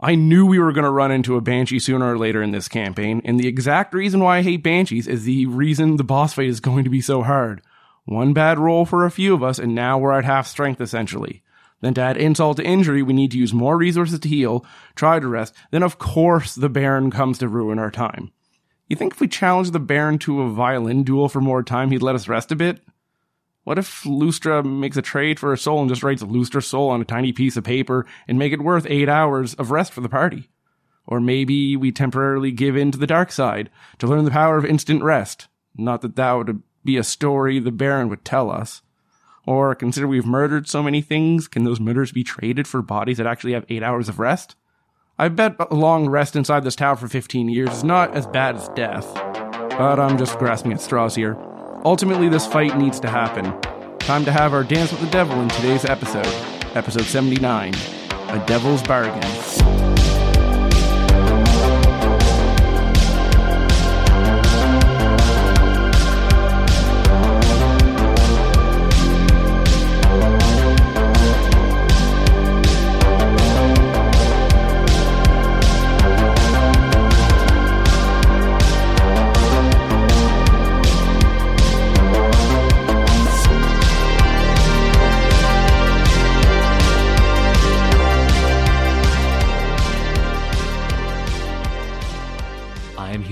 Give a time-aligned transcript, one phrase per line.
[0.00, 2.68] I knew we were going to run into a Banshee sooner or later in this
[2.68, 6.46] campaign, and the exact reason why I hate Banshees is the reason the boss fight
[6.46, 7.62] is going to be so hard.
[8.04, 11.42] One bad roll for a few of us, and now we're at half strength essentially.
[11.80, 14.64] Then to add insult to injury, we need to use more resources to heal,
[14.94, 18.30] try to rest, then of course the Baron comes to ruin our time.
[18.88, 22.02] You think if we challenge the Baron to a violin duel for more time, he'd
[22.02, 22.80] let us rest a bit?
[23.68, 27.02] What if Lustra makes a trade for a soul and just writes Lustra's soul on
[27.02, 30.08] a tiny piece of paper and make it worth eight hours of rest for the
[30.08, 30.48] party?
[31.06, 34.64] Or maybe we temporarily give in to the dark side to learn the power of
[34.64, 35.48] instant rest.
[35.76, 38.80] Not that that would be a story the Baron would tell us.
[39.46, 43.26] Or consider we've murdered so many things, can those murders be traded for bodies that
[43.26, 44.56] actually have eight hours of rest?
[45.18, 48.56] I bet a long rest inside this tower for 15 years is not as bad
[48.56, 49.12] as death.
[49.12, 51.36] But I'm just grasping at straws here.
[51.88, 53.58] Ultimately, this fight needs to happen.
[53.98, 56.26] Time to have our dance with the devil in today's episode,
[56.76, 57.72] episode 79
[58.10, 59.67] A Devil's Bargain.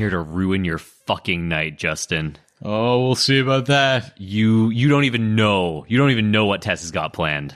[0.07, 2.37] Here to ruin your fucking night, Justin.
[2.63, 4.19] Oh, we'll see about that.
[4.19, 5.85] You you don't even know.
[5.89, 7.55] You don't even know what Tess has got planned.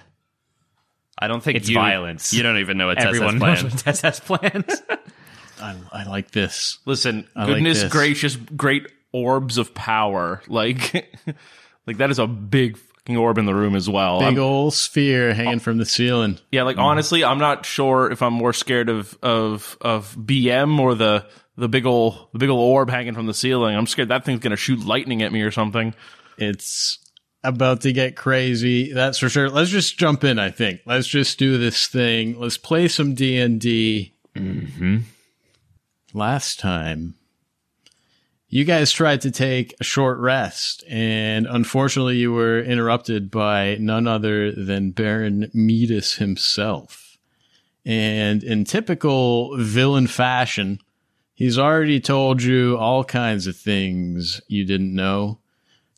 [1.19, 2.33] I don't think It's you, violence.
[2.33, 3.75] You don't even know what Tess Everyone has knows planned.
[3.75, 4.71] what Tess has planned.
[5.61, 6.79] I, I like this.
[6.87, 7.93] Listen, I like goodness this.
[7.93, 10.43] gracious, great orbs of power.
[10.49, 10.93] Like,
[11.87, 14.21] like that is a big fucking orb in the room as well.
[14.21, 16.39] Big I'm- old sphere hanging from the ceiling.
[16.51, 16.83] yeah, like mm.
[16.83, 21.69] honestly, I'm not sure if I'm more scared of of of BM or the the
[21.69, 23.77] big old the big ol' orb hanging from the ceiling.
[23.77, 25.95] I'm scared that thing's gonna shoot lightning at me or something.
[26.39, 26.99] It's
[27.43, 28.93] about to get crazy.
[28.93, 29.49] That's for sure.
[29.49, 30.39] Let's just jump in.
[30.39, 30.81] I think.
[30.87, 32.39] Let's just do this thing.
[32.39, 34.15] Let's play some D and D.
[34.35, 34.99] mm-hmm.
[36.13, 37.15] Last time,
[38.49, 44.09] you guys tried to take a short rest, and unfortunately, you were interrupted by none
[44.09, 47.17] other than Baron Metus himself.
[47.87, 50.81] And in typical villain fashion,
[51.41, 55.39] he's already told you all kinds of things you didn't know.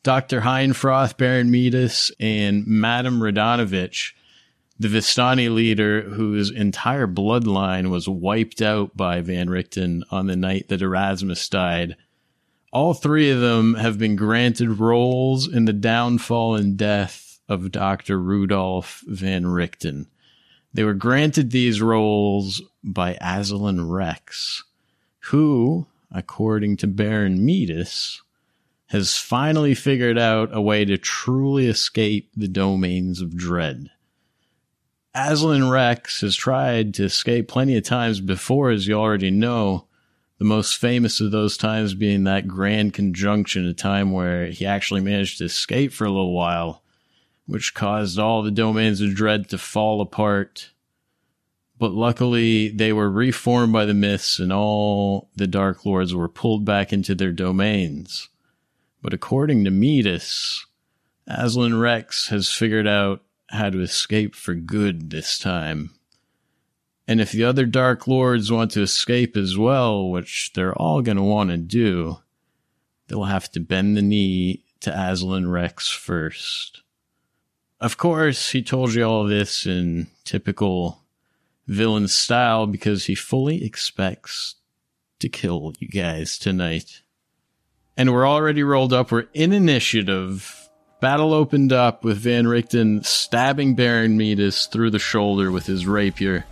[0.04, 0.42] Dr.
[0.42, 4.12] Heinfroth, Baron Metus, and Madame Radonovich,
[4.78, 10.68] the Vistani leader whose entire bloodline was wiped out by Van Richten on the night
[10.68, 11.96] that Erasmus died.
[12.72, 18.16] All three of them have been granted roles in the downfall and death of Dr.
[18.16, 20.06] Rudolf Van Richten.
[20.72, 24.62] They were granted these roles by Azalin Rex,
[25.26, 28.22] who, according to Baron Metus,
[28.88, 33.90] has finally figured out a way to truly escape the domains of dread.
[35.14, 39.86] Azalin Rex has tried to escape plenty of times before, as you already know.
[40.38, 45.00] The most famous of those times being that grand conjunction, a time where he actually
[45.00, 46.82] managed to escape for a little while,
[47.46, 50.70] which caused all the domains of dread to fall apart.
[51.82, 56.64] But luckily, they were reformed by the Mists, and all the Dark Lords were pulled
[56.64, 58.28] back into their domains.
[59.02, 60.64] But according to Metus,
[61.28, 65.90] Azalin Rex has figured out how to escape for good this time.
[67.08, 71.16] And if the other Dark Lords want to escape as well, which they're all going
[71.16, 72.18] to want to do,
[73.08, 76.82] they'll have to bend the knee to Azalin Rex first.
[77.80, 81.01] Of course, he told you all this in typical
[81.66, 84.56] villain style because he fully expects
[85.20, 87.02] to kill you guys tonight.
[87.96, 89.12] And we're already rolled up.
[89.12, 90.68] We're in initiative.
[91.00, 96.46] Battle opened up with Van Richten stabbing Baron Metus through the shoulder with his rapier.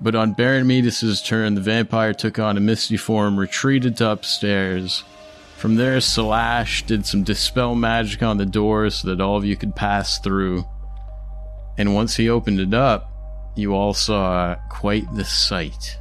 [0.00, 5.04] But on Baron Metus' turn, the vampire took on a misty form, retreated to upstairs.
[5.58, 9.56] From there, Slash did some dispel magic on the door so that all of you
[9.56, 10.64] could pass through.
[11.76, 13.09] And once he opened it up,
[13.60, 15.98] you all saw quite the sight.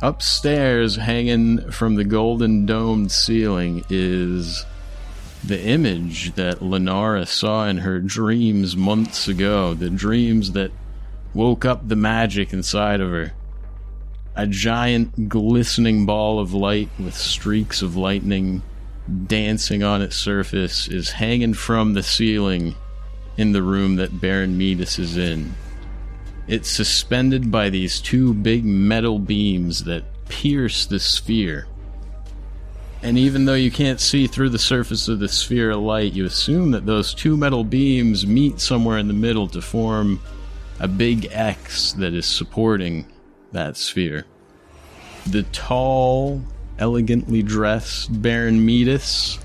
[0.00, 4.64] Upstairs, hanging from the golden domed ceiling, is
[5.44, 10.70] the image that Lenara saw in her dreams months ago, the dreams that
[11.34, 13.32] woke up the magic inside of her.
[14.36, 18.62] A giant glistening ball of light with streaks of lightning
[19.26, 22.74] dancing on its surface is hanging from the ceiling
[23.36, 25.54] in the room that Baron Metus is in.
[26.48, 31.68] It's suspended by these two big metal beams that pierce the sphere.
[33.02, 36.24] And even though you can't see through the surface of the sphere of light, you
[36.24, 40.20] assume that those two metal beams meet somewhere in the middle to form
[40.80, 43.06] a big X that is supporting
[43.52, 44.24] that sphere.
[45.26, 46.42] The tall,
[46.78, 49.38] elegantly dressed Baron Metus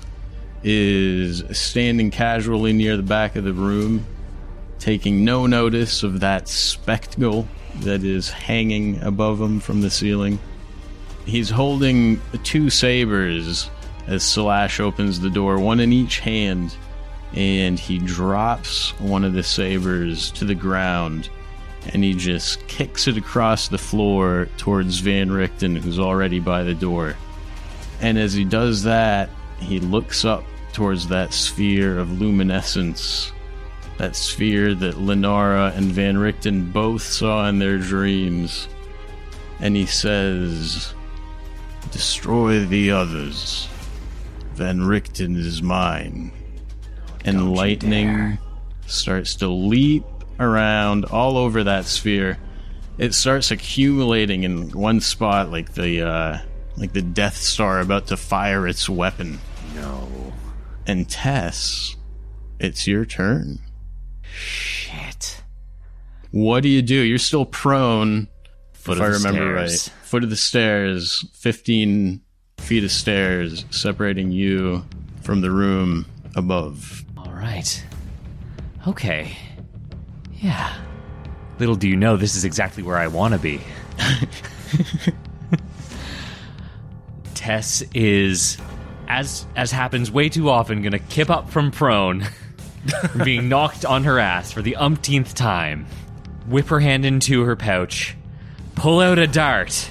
[0.62, 4.06] is standing casually near the back of the room,
[4.84, 7.48] taking no notice of that spectacle
[7.80, 10.38] that is hanging above him from the ceiling.
[11.24, 13.70] He's holding two sabers
[14.06, 16.76] as Slash opens the door, one in each hand,
[17.32, 21.30] and he drops one of the sabers to the ground
[21.92, 26.74] and he just kicks it across the floor towards Van Richten, who's already by the
[26.74, 27.16] door.
[28.02, 33.32] And as he does that, he looks up towards that sphere of luminescence,
[33.98, 38.68] that sphere that Lenara and Van Richten both saw in their dreams.
[39.60, 40.94] And he says,
[41.90, 43.68] Destroy the others.
[44.54, 46.32] Van Richten is mine.
[47.24, 48.38] And lightning
[48.86, 50.04] starts to leap
[50.38, 52.38] around all over that sphere.
[52.98, 56.38] It starts accumulating in one spot, like the uh,
[56.76, 59.40] like the Death Star about to fire its weapon.
[59.74, 60.32] No.
[60.86, 61.96] And Tess,
[62.58, 63.58] it's your turn.
[64.34, 65.42] Shit.
[66.30, 66.94] What do you do?
[66.96, 68.28] You're still prone,
[68.72, 69.88] Foot if I of the remember stairs.
[69.88, 70.06] right.
[70.06, 72.20] Foot of the stairs, 15
[72.58, 74.84] feet of stairs separating you
[75.22, 77.04] from the room above.
[77.16, 77.84] All right.
[78.88, 79.36] Okay.
[80.40, 80.74] Yeah.
[81.58, 83.60] Little do you know, this is exactly where I want to be.
[87.34, 88.58] Tess is,
[89.08, 92.26] as as happens way too often, gonna kip up from prone,
[93.24, 95.86] being knocked on her ass for the umpteenth time.
[96.46, 98.16] Whip her hand into her pouch,
[98.74, 99.88] pull out a dart,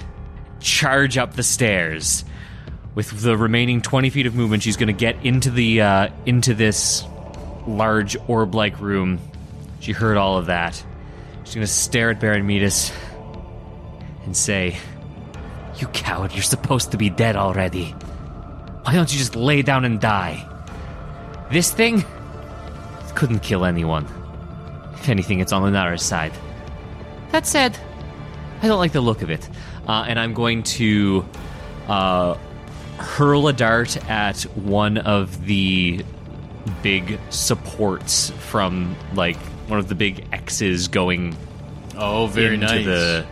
[0.60, 2.26] charge up the stairs.
[2.96, 7.04] With the remaining twenty feet of movement, she's gonna get into the uh, into this
[7.66, 9.20] large orb-like room.
[9.80, 10.84] She heard all of that.
[11.44, 12.92] She's gonna stare at Baron Metus
[14.26, 14.78] and say,
[15.78, 16.34] "You coward!
[16.34, 17.96] You're supposed to be dead already.
[18.84, 20.48] Why don't you just lay down and die?
[21.52, 22.06] This thing
[23.16, 24.08] couldn't kill anyone.
[24.96, 26.32] If anything, it's on Lunara's side.
[27.32, 27.78] That said,
[28.62, 29.48] I don't like the look of it,
[29.88, 31.26] uh, and I'm going to
[31.88, 32.36] uh,
[32.98, 36.04] hurl a dart at one of the
[36.82, 39.36] big supports from like
[39.68, 41.36] one of the big X's going
[41.98, 42.86] Oh, very into nice.
[42.86, 43.26] the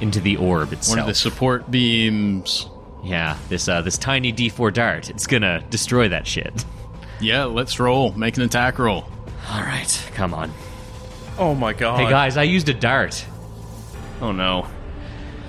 [0.00, 0.96] into the orb itself.
[0.96, 2.66] One of the support beams.
[3.04, 5.10] yeah, this uh, this tiny D4 dart.
[5.10, 6.64] It's gonna destroy that shit.
[7.20, 8.12] Yeah, let's roll.
[8.12, 9.04] Make an attack roll.
[9.50, 10.52] All right, come on.
[11.38, 12.00] Oh my god.
[12.00, 13.24] Hey guys, I used a dart.
[14.20, 14.66] Oh no.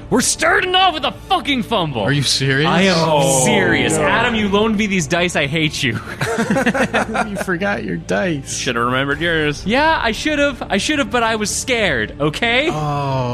[0.09, 2.01] We're starting off with a fucking fumble.
[2.01, 2.65] Are you serious?
[2.69, 3.97] I am Oh, serious.
[3.97, 4.03] no.
[4.03, 5.35] Adam, you loaned me these dice.
[5.35, 5.93] I hate you.
[7.27, 8.55] you forgot your dice.
[8.57, 9.65] Should have remembered yours.
[9.65, 10.61] yeah, I should have.
[10.61, 12.21] I should have, but I was scared.
[12.21, 12.69] Okay.
[12.71, 12.73] Oh,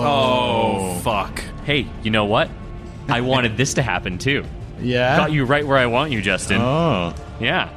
[0.05, 1.43] Oh, fuck.
[1.65, 2.49] Hey, you know what?
[3.07, 4.43] I wanted this to happen too.
[4.81, 5.15] Yeah.
[5.15, 6.59] Got you right where I want you, Justin.
[6.59, 7.13] Oh.
[7.39, 7.69] Yeah.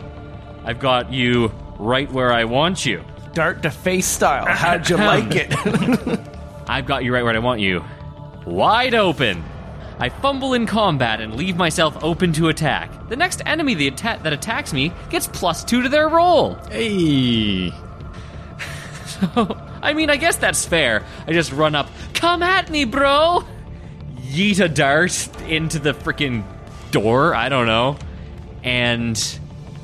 [0.66, 3.02] I've got you right where I want you.
[3.32, 4.44] Dart to face style.
[4.46, 5.54] How'd you like it?
[6.68, 7.84] I've got you right where I want you.
[8.44, 9.44] Wide open.
[9.98, 13.08] I fumble in combat and leave myself open to attack.
[13.08, 16.54] The next enemy the atta- that attacks me gets plus two to their roll.
[16.70, 17.70] Hey.
[19.06, 21.04] so, I mean, I guess that's fair.
[21.26, 23.44] I just run up, come at me, bro!
[24.20, 26.44] Yeet a dart into the freaking
[26.90, 27.34] door.
[27.34, 27.96] I don't know.
[28.64, 29.38] And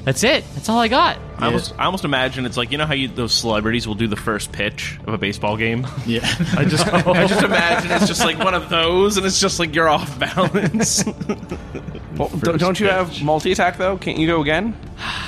[0.04, 0.44] that's it.
[0.54, 1.18] That's all I got.
[1.38, 4.08] I almost, I almost imagine it's like you know how you, those celebrities will do
[4.08, 5.86] the first pitch of a baseball game.
[6.06, 6.20] Yeah.
[6.56, 9.74] I just, I just imagine it's just like one of those, and it's just like
[9.74, 11.04] you're off balance.
[12.16, 13.96] well, don't, don't you have multi attack though?
[13.96, 14.76] Can't you go again?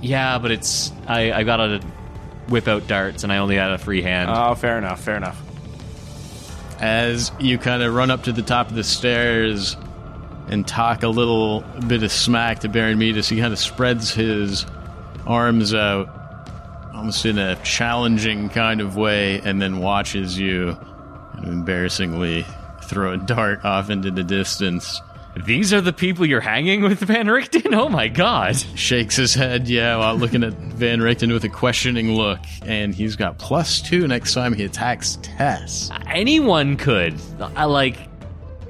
[0.00, 0.92] Yeah, but it's.
[1.06, 1.80] I, I gotta
[2.48, 4.30] whip out darts, and I only had a free hand.
[4.30, 5.02] Oh, fair enough.
[5.02, 5.40] Fair enough.
[6.78, 9.78] As you kind of run up to the top of the stairs
[10.48, 14.66] and talk a little bit of smack to Baron Metus, he kind of spreads his
[15.26, 16.08] arms out,
[16.94, 20.76] almost in a challenging kind of way, and then watches you
[21.32, 22.44] kind of embarrassingly
[22.82, 25.00] throw a dart off into the distance.
[25.46, 27.74] These are the people you're hanging with, Van Richten?
[27.74, 28.56] Oh my god.
[28.76, 33.16] Shakes his head, yeah, while looking at Van Richten with a questioning look, and he's
[33.16, 35.90] got plus two next time he attacks Tess.
[36.06, 37.20] Anyone could.
[37.56, 37.96] I like.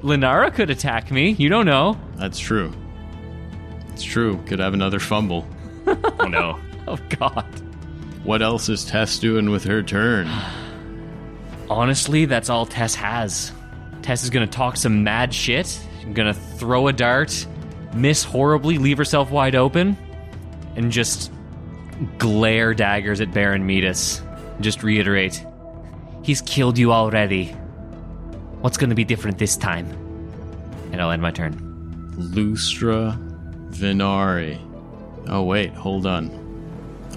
[0.05, 1.31] Linara could attack me.
[1.31, 1.97] You don't know.
[2.15, 2.71] That's true.
[3.89, 4.37] It's true.
[4.45, 5.45] Could have another fumble.
[6.19, 6.59] Oh no.
[6.87, 7.45] oh god.
[8.23, 10.27] What else is Tess doing with her turn?
[11.69, 13.51] Honestly, that's all Tess has.
[14.01, 15.79] Tess is gonna talk some mad shit,
[16.13, 17.45] gonna throw a dart,
[17.93, 19.95] miss horribly, leave herself wide open,
[20.75, 21.31] and just
[22.17, 24.21] glare daggers at Baron Metus.
[24.59, 25.45] Just reiterate
[26.23, 27.55] He's killed you already.
[28.65, 29.85] What's gonna be different this time?
[30.91, 31.53] And I'll end my turn.
[32.17, 33.15] Lustra
[33.69, 34.59] Venari.
[35.27, 36.31] Oh, wait, hold on.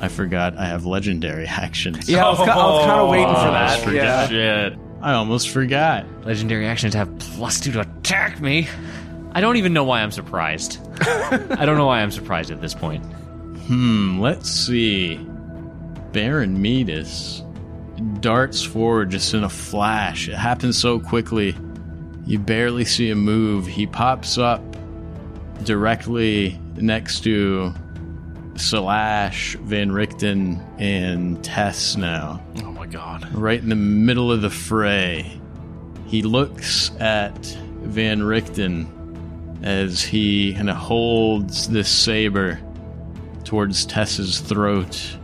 [0.02, 2.06] I forgot I have legendary actions.
[2.06, 3.80] Yeah, I was, ki- I was kind of waiting for that.
[3.80, 3.94] forgot.
[3.94, 4.28] Yeah.
[4.28, 4.78] Shit.
[5.00, 6.04] I almost forgot.
[6.26, 8.68] Legendary actions have plus two to attack me.
[9.32, 10.78] I don't even know why I'm surprised.
[11.00, 13.02] I don't know why I'm surprised at this point.
[13.06, 15.16] Hmm, let's see.
[16.12, 17.42] Baron Metus
[18.20, 20.28] darts forward just in a flash.
[20.28, 21.56] It happens so quickly.
[22.26, 23.66] You barely see him move.
[23.66, 24.62] He pops up
[25.64, 27.74] directly next to
[28.56, 32.42] Slash, Van Richten, and Tess now.
[32.62, 33.32] Oh my god.
[33.34, 35.40] right in the middle of the fray.
[36.06, 37.36] He looks at
[37.82, 38.94] Van Richten
[39.62, 42.60] as he kind of holds this saber
[43.44, 45.16] towards Tess's throat.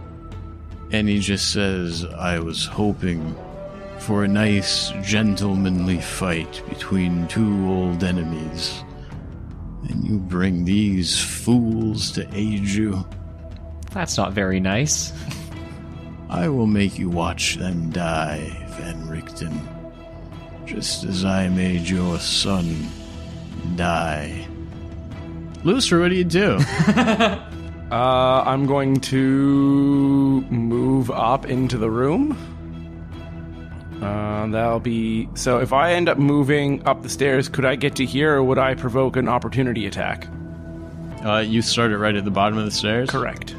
[0.95, 3.35] And he just says, I was hoping
[3.99, 8.85] for a nice, gentlemanly fight between two old enemies.
[9.89, 13.05] And you bring these fools to aid you.
[13.91, 15.13] That's not very nice.
[16.31, 19.61] I will make you watch them die, Van Richten.
[20.65, 22.87] Just as I made your son
[23.75, 24.47] die.
[25.65, 26.61] Lucer, what do you do?
[27.95, 32.37] Uh, I'm going to move up into the room.
[34.03, 35.59] Uh, that'll be so.
[35.59, 38.59] If I end up moving up the stairs, could I get to here, or would
[38.59, 40.27] I provoke an opportunity attack?
[41.25, 43.11] uh, you started right at the bottom of the stairs?
[43.11, 43.55] Correct.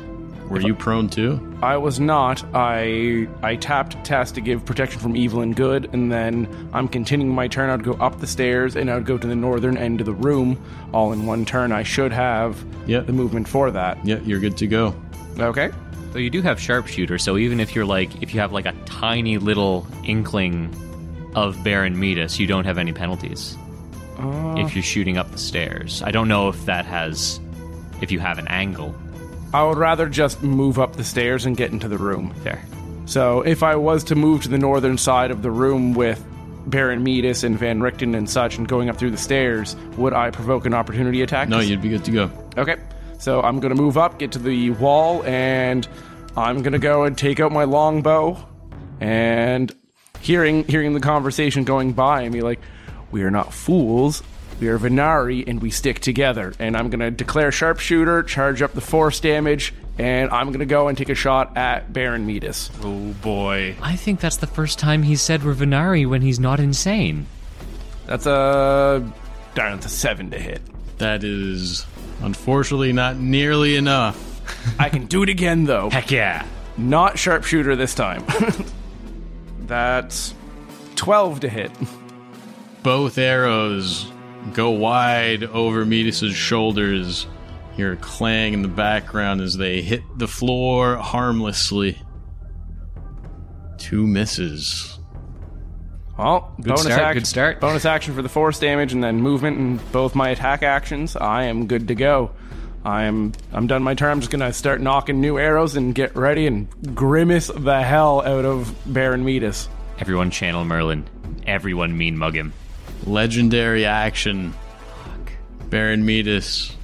[0.50, 1.40] Were you prone too?
[1.64, 2.44] I was not.
[2.54, 7.34] I I tapped Tess to give protection from evil and good, and then I'm continuing
[7.34, 7.70] my turn.
[7.70, 10.62] I'd go up the stairs, and I'd go to the northern end of the room,
[10.94, 11.72] all in one turn.
[11.72, 13.08] I should have Yep.
[13.08, 13.98] the movement for that.
[14.06, 14.94] Yeah, you're good to go.
[15.40, 15.72] Okay.
[16.14, 18.74] So you do have sharpshooter, so even if you're like if you have like a
[18.86, 20.74] tiny little inkling
[21.36, 23.58] of Baron Metus, you don't have any penalties.
[24.18, 24.56] Uh.
[24.58, 26.02] if you're shooting up the stairs.
[26.06, 27.42] I don't know if that has
[28.02, 28.96] if you have an angle.
[29.54, 32.34] I would rather just move up the stairs and get into the room.
[32.44, 32.64] There.
[33.06, 36.24] So if I was to move to the northern side of the room with
[36.66, 40.32] Baron Metus and Van Richten and such and going up through the stairs, would I
[40.32, 41.48] provoke an opportunity attack?
[41.48, 42.32] No, you'd be good to go.
[42.58, 42.78] Okay.
[43.20, 45.88] So I'm going to move up, get to the wall, and
[46.36, 48.46] I'm going to go and take out my longbow.
[49.00, 49.74] And
[50.22, 52.60] hearing hearing the conversation going by, and be like,
[53.12, 54.24] "We are not fools.
[54.60, 58.74] We are Venari, and we stick together." And I'm going to declare sharpshooter, charge up
[58.74, 62.70] the force damage, and I'm going to go and take a shot at Baron Metus.
[62.84, 63.76] Oh boy.
[63.82, 67.28] I think that's the first time he said Ravenari when he's not insane.
[68.06, 69.12] That's a
[69.56, 70.62] darn, it's a seven to hit.
[70.98, 71.86] That is
[72.22, 74.32] unfortunately not nearly enough.
[74.80, 75.90] I can do it again though.
[75.90, 76.46] Heck yeah.
[76.78, 78.26] Not sharpshooter this time.
[79.62, 80.34] That's
[80.96, 81.72] twelve to hit.
[82.84, 84.12] Both arrows
[84.54, 87.28] go wide over Metus' shoulders.
[87.76, 91.98] Hear a clang in the background as they hit the floor harmlessly.
[93.78, 94.98] Two misses.
[96.18, 97.14] Well, bonus start, action.
[97.20, 97.60] good start.
[97.60, 101.18] Bonus action for the force damage, and then movement and both my attack actions.
[101.18, 102.32] I am good to go.
[102.86, 104.12] I'm I'm done my turn.
[104.12, 108.46] I'm just gonna start nocking new arrows and get ready and grimace the hell out
[108.46, 109.68] of Baron Metus.
[110.00, 111.06] Everyone channel Merlin.
[111.46, 112.54] Everyone mean mug him.
[113.06, 114.54] Legendary action.
[115.70, 116.76] Baron Metus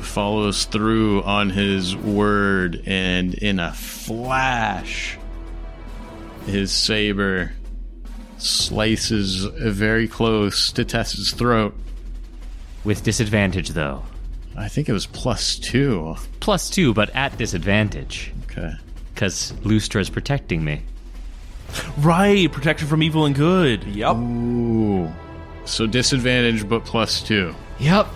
[0.00, 5.18] follows through on his word, and in a flash,
[6.46, 7.52] his saber
[8.38, 11.74] slices very close to Tess's throat.
[12.84, 14.04] With disadvantage though.
[14.56, 16.16] I think it was plus two.
[16.40, 18.32] Plus two, but at disadvantage.
[18.44, 18.72] Okay.
[19.14, 20.82] Because Lustra is protecting me.
[21.98, 23.84] Right, protection from evil and good.
[23.84, 24.16] Yep.
[24.16, 25.12] Ooh.
[25.68, 27.54] So disadvantage, but plus two.
[27.78, 28.06] Yep.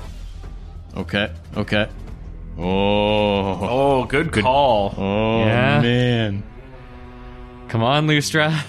[0.96, 1.32] Okay.
[1.56, 1.86] Okay.
[2.58, 2.62] Oh.
[3.68, 4.94] Oh, good, call.
[4.96, 5.80] Oh Yeah.
[5.80, 6.42] man.
[7.68, 8.64] Come on, Lustra.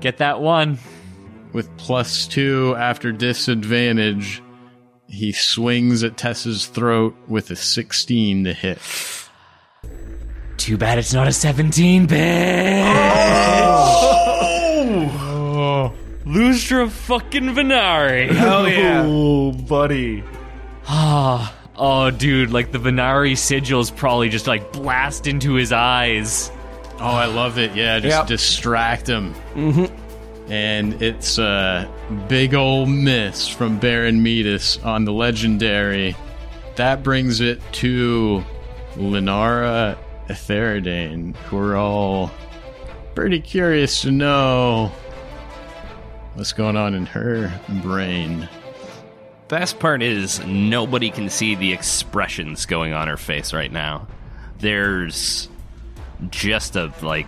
[0.00, 0.78] Get that one.
[1.52, 4.42] With plus two after disadvantage,
[5.08, 8.78] he swings at Tess's throat with a 16 to hit.
[10.56, 12.84] Too bad it's not a 17 bit.
[12.86, 14.48] Oh.
[16.24, 18.28] Lustra fucking Venari.
[18.30, 19.02] Hell yeah.
[19.06, 20.22] Oh, buddy.
[20.86, 21.54] Ah.
[21.76, 26.50] oh, dude, like the Venari sigils probably just like blast into his eyes.
[26.98, 27.74] Oh, I love it.
[27.74, 28.26] Yeah, just Yep.
[28.28, 29.34] distract him.
[30.48, 31.88] And it's a
[32.28, 36.14] big old miss from Baron Metus on the legendary.
[36.76, 38.44] That brings it to
[38.96, 39.96] Linara
[40.28, 42.30] Etheridane, who are all
[43.14, 44.90] pretty curious to know
[46.34, 48.48] what's going on in her brain.
[49.48, 54.06] Best part is nobody can see the expressions going on her face right now.
[54.58, 55.48] There's
[56.30, 57.26] just a like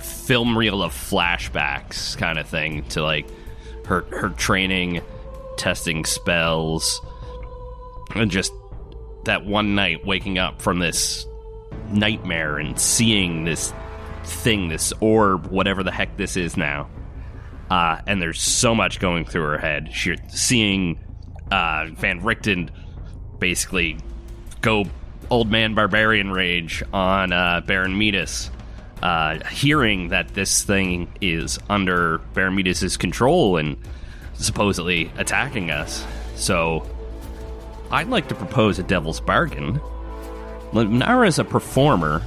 [0.00, 3.26] film reel of flashbacks kind of thing to like
[3.86, 5.00] her her training,
[5.56, 7.00] testing spells,
[8.14, 8.52] and just
[9.24, 11.26] that one night waking up from this
[11.90, 13.72] nightmare and seeing this
[14.24, 16.88] thing, this orb, whatever the heck this is now.
[17.70, 19.90] Uh, and there's so much going through her head.
[19.92, 20.98] She's seeing
[21.52, 22.70] uh, Van Richten
[23.38, 23.96] basically
[24.60, 24.84] go
[25.30, 28.50] old man barbarian rage on uh, Baron Metus.
[29.02, 33.78] Uh, hearing that this thing is under Baron Metus' control and
[34.34, 36.04] supposedly attacking us.
[36.34, 36.86] So
[37.90, 39.80] I'd like to propose a devil's bargain.
[40.74, 42.22] Nara is a performer.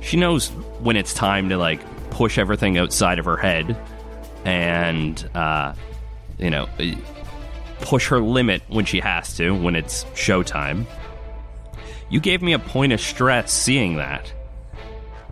[0.00, 0.48] She knows
[0.80, 3.76] when it's time to like push everything outside of her head
[4.46, 5.74] and uh,
[6.38, 6.68] you know
[7.80, 10.86] push her limit when she has to when it's showtime.
[12.08, 14.32] You gave me a point of stress seeing that.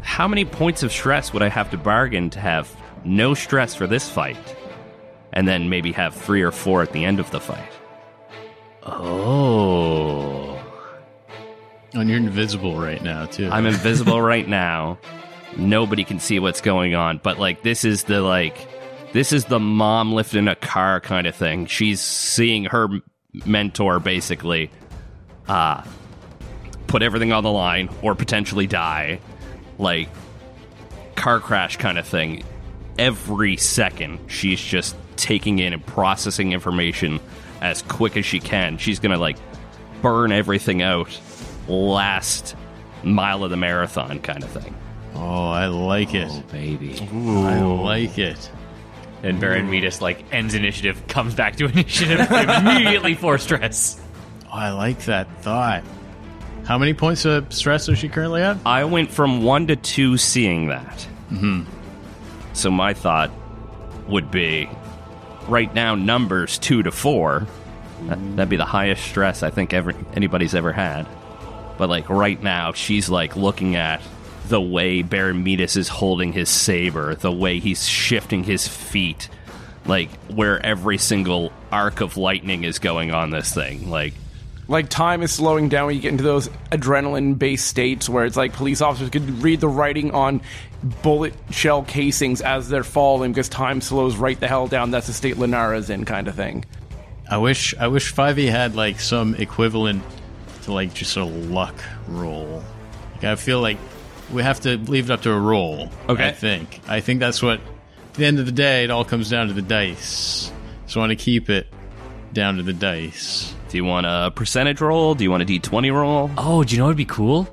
[0.03, 3.87] How many points of stress would I have to bargain to have no stress for
[3.87, 4.57] this fight?
[5.33, 7.73] And then maybe have three or four at the end of the fight.
[8.83, 10.61] Oh.
[11.95, 13.49] And you're invisible right now, too.
[13.51, 14.99] I'm invisible right now.
[15.57, 18.69] Nobody can see what's going on, but like this is the like
[19.15, 21.67] this is the mom lifting a car kind of thing.
[21.67, 22.89] She's seeing her
[23.47, 24.71] mentor basically
[25.49, 25.83] uh
[26.87, 29.21] put everything on the line or potentially die.
[29.79, 30.09] Like
[31.15, 32.45] car crash kind of thing.
[32.99, 37.21] Every second she's just taking in and processing information
[37.61, 38.79] as quick as she can.
[38.79, 39.37] She's going to like
[40.03, 41.19] burn everything out
[41.69, 42.57] last
[43.05, 44.75] mile of the marathon kind of thing.
[45.15, 46.31] oh, I like it.
[46.51, 46.99] baby.
[47.01, 48.51] I like it.
[49.25, 54.01] And Baron Metus like ends initiative, comes back to initiative immediately for stress.
[54.47, 55.83] Oh, I like that thought.
[56.65, 58.67] How many points of stress does she currently have?
[58.67, 61.09] I went from one to two seeing that.
[61.31, 61.63] Mm-hmm.
[62.53, 63.31] So my thought
[64.09, 64.69] would be
[65.49, 67.47] right now, numbers two to four.
[68.03, 71.07] That'd be the highest stress I think ever anybody's ever had.
[71.79, 74.03] But like right now, she's like looking at
[74.49, 79.29] the way Baron Metus is holding his saber, the way he's shifting his feet,
[79.87, 83.89] like where every single arc of lightning is going on this thing.
[83.89, 84.15] Like
[84.67, 88.37] like time is slowing down when you get into those adrenaline based states where it's
[88.37, 90.41] like police officers could read the writing on
[91.03, 94.91] bullet shell casings as they're falling because time slows right the hell down.
[94.91, 96.65] That's the state Linara's in, kind of thing.
[97.31, 100.03] I wish I wish 5e had like some equivalent
[100.63, 101.75] to like just a luck
[102.09, 102.63] roll.
[103.15, 103.79] Like I feel like
[104.35, 105.89] we have to leave it up to a roll.
[106.09, 106.29] Okay.
[106.29, 106.81] I think.
[106.89, 109.55] I think that's what at the end of the day it all comes down to
[109.55, 110.53] the dice.
[110.87, 111.67] So I want to keep it
[112.33, 113.55] down to the dice.
[113.69, 115.15] Do you want a percentage roll?
[115.15, 116.31] Do you want a d20 roll?
[116.37, 117.49] Oh, do you know what'd be cool?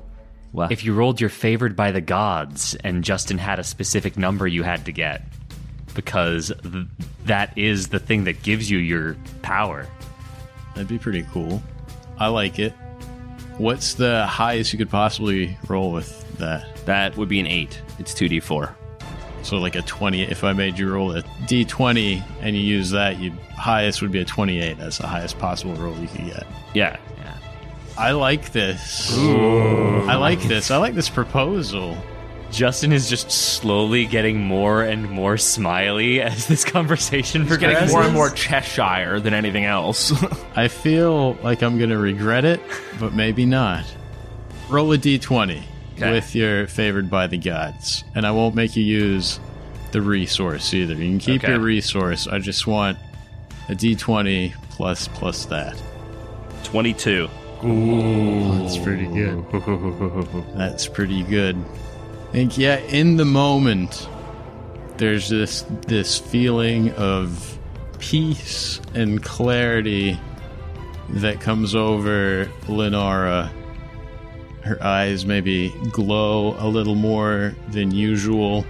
[0.50, 0.70] What?
[0.70, 4.62] If you rolled your favored by the gods and Justin had a specific number you
[4.62, 5.22] had to get.
[5.94, 6.86] Because th-
[7.24, 9.86] that is the thing that gives you your power.
[10.74, 11.62] That'd be pretty cool.
[12.18, 12.72] I like it.
[13.58, 16.66] What's the highest you could possibly roll with that?
[16.84, 17.80] That would be an 8.
[17.98, 18.74] It's 2d4.
[19.42, 23.18] So like a 20 if I made you roll a d20 and you use that,
[23.18, 24.78] your highest would be a 28.
[24.78, 26.46] That's the highest possible roll you could get.
[26.74, 26.96] Yeah.
[27.96, 29.12] I like this.
[29.18, 30.70] I like this.
[30.70, 31.96] I like this proposal.
[32.50, 37.92] Justin is just slowly getting more and more smiley as this conversation Getting progresses.
[37.92, 40.12] more and more Cheshire than anything else.
[40.56, 42.60] I feel like I'm going to regret it,
[42.98, 43.84] but maybe not.
[44.68, 45.62] Roll a d20
[46.02, 46.12] Okay.
[46.12, 49.38] with your favored by the gods, and I won't make you use
[49.92, 50.94] the resource either.
[50.94, 51.52] You can keep Okay.
[51.52, 52.26] your resource.
[52.26, 52.98] I just want
[53.68, 55.80] a d20 plus plus that.
[56.64, 57.28] 22.
[57.62, 59.44] That's pretty good.
[60.56, 61.56] That's pretty good.
[62.28, 64.08] I think yeah, in the moment
[64.96, 67.58] there's this this feeling of
[67.98, 70.18] peace and clarity
[71.10, 73.50] that comes over Linara.
[74.62, 78.64] Her eyes maybe glow a little more than usual.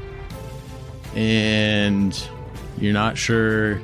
[1.14, 2.18] And
[2.78, 3.81] you're not sure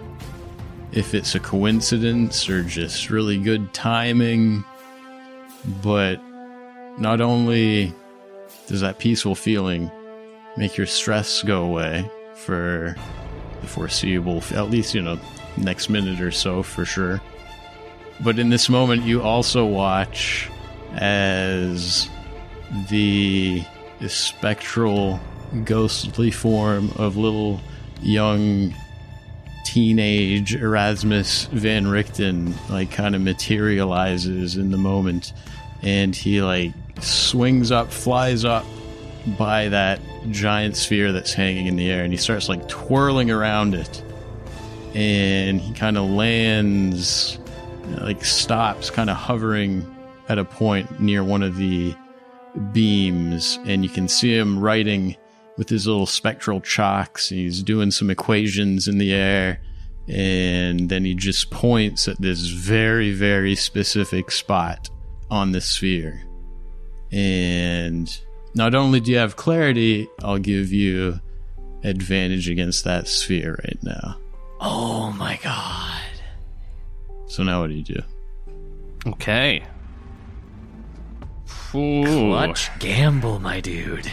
[0.93, 4.65] if it's a coincidence or just really good timing
[5.83, 6.21] but
[6.99, 7.93] not only
[8.67, 9.91] does that peaceful feeling
[10.57, 12.97] make your stress go away for
[13.61, 15.19] the foreseeable, at least, you know,
[15.57, 17.21] next minute or so for sure.
[18.21, 20.51] But in this moment, you also watch
[20.95, 22.09] as
[22.89, 23.65] the
[24.07, 25.21] spectral,
[25.65, 27.61] ghostly form of little
[28.03, 28.75] young
[29.65, 35.33] teenage Erasmus Van Richten like kind of materializes in the moment
[35.83, 38.65] and he like swings up, flies up
[39.37, 43.75] by that giant sphere that's hanging in the air and he starts like twirling around
[43.75, 44.03] it.
[44.95, 47.39] And he kind of lands
[48.01, 49.87] like stops kind of hovering
[50.29, 51.95] at a point near one of the
[52.73, 55.17] beams and you can see him writing
[55.57, 59.61] with his little spectral chalks he's doing some equations in the air
[60.09, 64.89] and then he just points at this very very specific spot
[65.31, 66.23] on the sphere
[67.13, 68.21] and
[68.55, 71.19] not only do you have clarity i'll give you
[71.85, 74.17] advantage against that sphere right now
[74.61, 76.03] Oh my god.
[77.27, 78.03] so now what do you do
[79.07, 79.63] Okay.
[81.75, 82.05] Ooh.
[82.05, 84.11] Clutch gamble, my dude.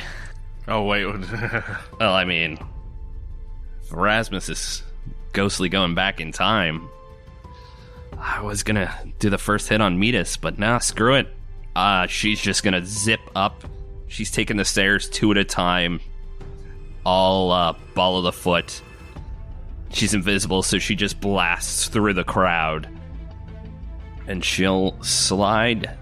[0.68, 1.06] Oh wait,
[2.00, 2.58] Well, I mean,
[3.92, 4.84] Erasmus is
[5.34, 6.90] ghostly going back in time.
[8.18, 11.28] I was gonna do the first hit on Metus, but nah, screw it.
[11.76, 13.64] Uh, she's just gonna zip up.
[14.08, 16.00] She's taking the stairs two at a time.
[17.06, 18.82] All uh, ball of the foot.
[19.92, 22.90] She's invisible, so she just blasts through the crowd.
[24.28, 25.96] And she'll slide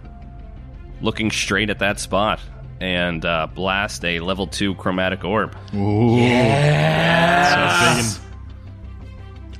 [1.03, 2.39] looking straight at that spot
[2.81, 5.55] and uh, blast a level 2 chromatic orb.
[5.75, 6.17] Ooh.
[6.17, 8.19] Yes.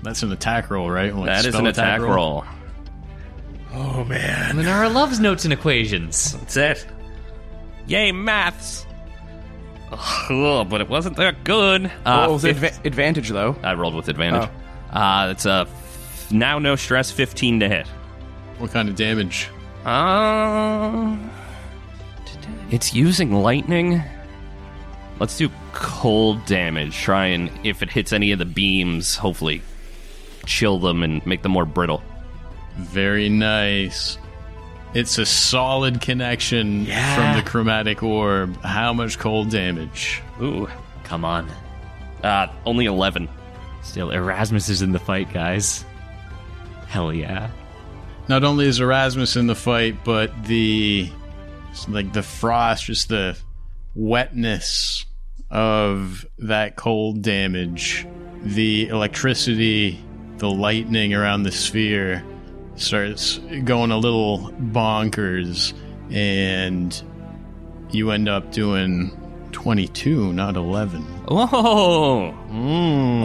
[0.01, 1.15] That's an attack roll, right?
[1.15, 2.15] Like That is spell an attack roll.
[2.15, 2.43] Roll.
[3.75, 6.33] Oh man, Lenara loves notes and equations.
[6.33, 6.87] That's it.
[7.87, 8.85] Yay, maths!
[9.91, 11.85] Ugh, but it wasn't that good.
[12.05, 13.55] Uh, oh, it was fif- adva- advantage though.
[13.63, 14.49] I rolled with advantage.
[14.91, 17.87] Uh, it's a f- now no stress 15 to hit.
[18.59, 19.47] What kind of damage?
[19.85, 21.17] Uh,
[22.71, 24.01] it's using lightning.
[25.19, 26.97] Let's do cold damage.
[26.97, 29.61] Try and if it hits any of the beams, hopefully
[30.45, 32.01] chill them and make them more brittle.
[32.77, 34.17] Very nice.
[34.93, 38.55] It's a solid connection from the chromatic orb.
[38.61, 40.21] How much cold damage?
[40.41, 40.67] Ooh,
[41.03, 41.49] Come on.
[42.23, 43.27] uh, only 11.
[43.83, 45.83] Still, Erasmus is in the fight, guys.
[46.87, 47.49] Hell yeah.
[48.27, 51.09] Not only is Erasmus in the fight, but the
[51.89, 53.37] like the frost, just the
[53.95, 55.05] wetness
[55.49, 58.07] of that cold damage,
[58.43, 60.03] the electricity,
[60.37, 62.23] the lightning around the sphere
[62.75, 65.73] starts going a little bonkers,
[66.11, 67.03] and
[67.91, 69.11] you end up doing
[69.51, 71.05] 22, not 11.
[71.27, 72.33] Oh,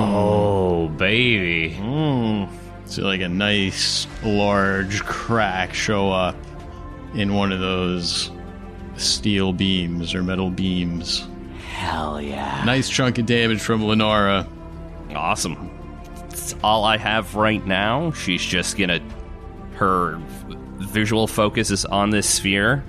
[0.01, 1.75] Oh, baby.
[1.75, 2.45] Hmm.
[2.89, 6.37] So like a nice large crack show up
[7.15, 8.31] in one of those
[8.97, 11.27] steel beams or metal beams.
[11.69, 12.63] Hell yeah.
[12.65, 14.47] Nice chunk of damage from Lenara.
[15.15, 15.71] awesome.
[16.29, 18.11] That's all I have right now.
[18.13, 19.01] She's just gonna.
[19.75, 20.19] Her
[20.79, 22.83] visual focus is on this sphere,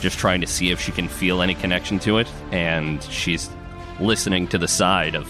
[0.00, 3.50] just trying to see if she can feel any connection to it, and she's
[4.00, 5.28] listening to the side of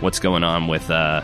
[0.00, 1.22] what's going on with uh,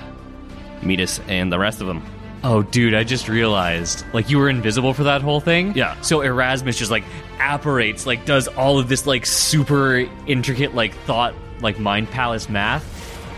[0.82, 2.02] Metus and the rest of them.
[2.42, 4.04] Oh, dude, I just realized.
[4.14, 5.74] Like, you were invisible for that whole thing?
[5.76, 6.00] Yeah.
[6.00, 7.04] So Erasmus just, like,
[7.38, 12.84] apparates, like, does all of this, like, super intricate, like, thought, like, mind palace math.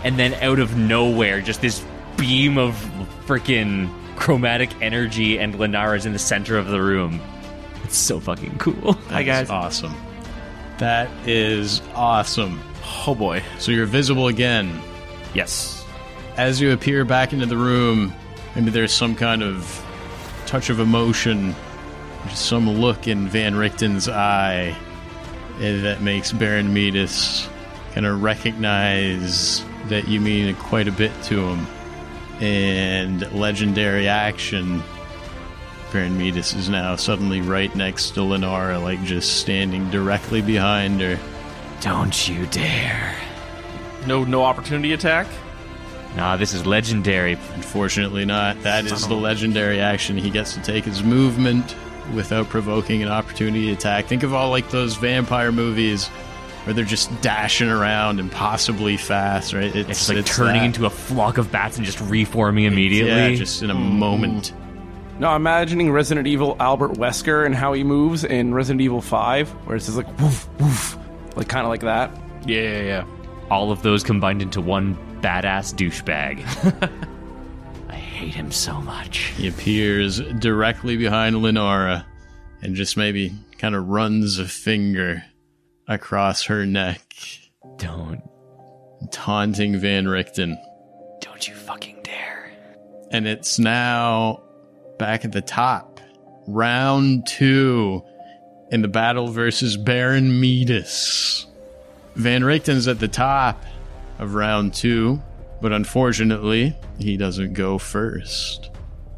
[0.05, 1.83] And then out of nowhere, just this
[2.17, 2.75] beam of
[3.25, 7.19] freaking chromatic energy, and Lenara's in the center of the room.
[7.83, 8.93] It's so fucking cool.
[9.09, 9.49] Hi guys.
[9.49, 9.93] Awesome.
[10.77, 12.61] That is awesome.
[13.05, 13.43] oh boy.
[13.59, 14.81] So you're visible again.
[15.33, 15.85] Yes.
[16.37, 18.13] As you appear back into the room,
[18.55, 19.83] maybe there's some kind of
[20.45, 21.55] touch of emotion,
[22.27, 24.75] just some look in Van Richten's eye
[25.59, 27.47] eh, that makes Baron Metus
[27.93, 31.67] kind of recognize that you mean quite a bit to him.
[32.39, 34.81] And legendary action,
[35.91, 41.19] Baron Metus is now suddenly right next to Lenara, like just standing directly behind her.
[41.81, 43.15] Don't you dare.
[44.07, 45.27] No, no opportunity attack.
[46.15, 47.33] Nah, this is legendary.
[47.55, 48.61] Unfortunately, not.
[48.63, 50.17] That is the legendary action.
[50.17, 51.75] He gets to take his movement
[52.13, 54.05] without provoking an opportunity attack.
[54.05, 56.07] Think of all like those vampire movies
[56.65, 59.75] where they're just dashing around impossibly fast, right?
[59.75, 60.65] It's just like turning that.
[60.65, 63.11] into a flock of bats and just reforming immediately.
[63.11, 63.99] yeah, just in a hmm.
[63.99, 64.53] moment.
[65.19, 69.49] No, I'm imagining Resident Evil Albert Wesker and how he moves in Resident Evil 5,
[69.65, 70.97] where it's just like woof, woof,
[71.35, 72.11] like kind of like that.
[72.45, 73.05] Yeah, yeah, yeah.
[73.49, 76.39] All of those combined into one badass douchebag.
[77.89, 79.17] I hate him so much.
[79.37, 82.05] He appears directly behind Lenora
[82.61, 85.23] and just maybe kind of runs a finger
[85.87, 87.13] across her neck,
[87.77, 88.21] Don't,
[89.11, 90.57] taunting Van Richten.
[91.19, 92.51] don't you fucking dare.
[93.11, 94.41] And it's now
[94.97, 95.99] back at the top.
[96.47, 98.01] Round two
[98.71, 101.45] in the battle versus Baron Metus.
[102.15, 103.63] Van Richten's at the top
[104.19, 105.21] of round two,
[105.61, 108.69] but unfortunately, he doesn't go first.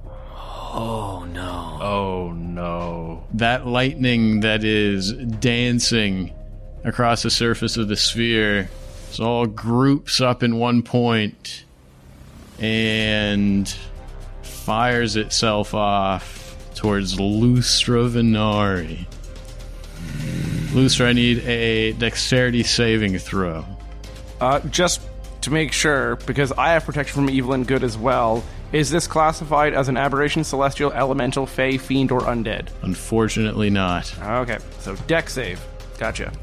[0.05, 1.77] Oh no.
[1.81, 3.25] Oh no.
[3.33, 6.33] that lightning that is dancing
[6.83, 8.69] across the surface of the sphere
[9.11, 11.63] is all groups up in one point
[12.59, 13.73] and
[14.41, 19.05] fires itself off towards Lustra Venari.
[20.75, 23.65] Lustra, I need a dexterity saving throw.
[24.41, 25.01] Uh, just
[25.41, 29.07] to make sure, because I have protection from evil and good as well, is this
[29.07, 32.69] classified as an aberration, celestial, elemental, fey, fiend, or undead?
[32.81, 34.13] Unfortunately, not.
[34.21, 35.61] Okay, so Dex save.
[35.97, 36.33] Gotcha.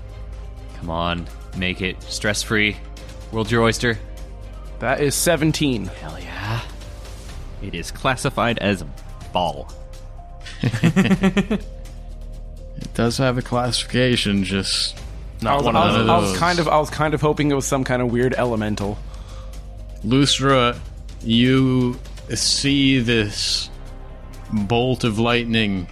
[0.79, 1.27] Come on,
[1.59, 2.77] make it stress free.
[3.33, 3.99] World your oyster.
[4.79, 5.87] That is 17.
[5.87, 6.61] Hell yeah.
[7.63, 8.83] It is classified as
[9.33, 9.71] ball.
[12.83, 14.99] It does have a classification, just
[15.45, 17.51] I was, one I was- of I was kind of, I was kind of hoping
[17.51, 18.99] it was some kind of weird elemental.
[20.05, 20.77] Lustra,
[21.23, 21.99] you
[22.35, 23.71] see this
[24.53, 25.87] bolt of lightning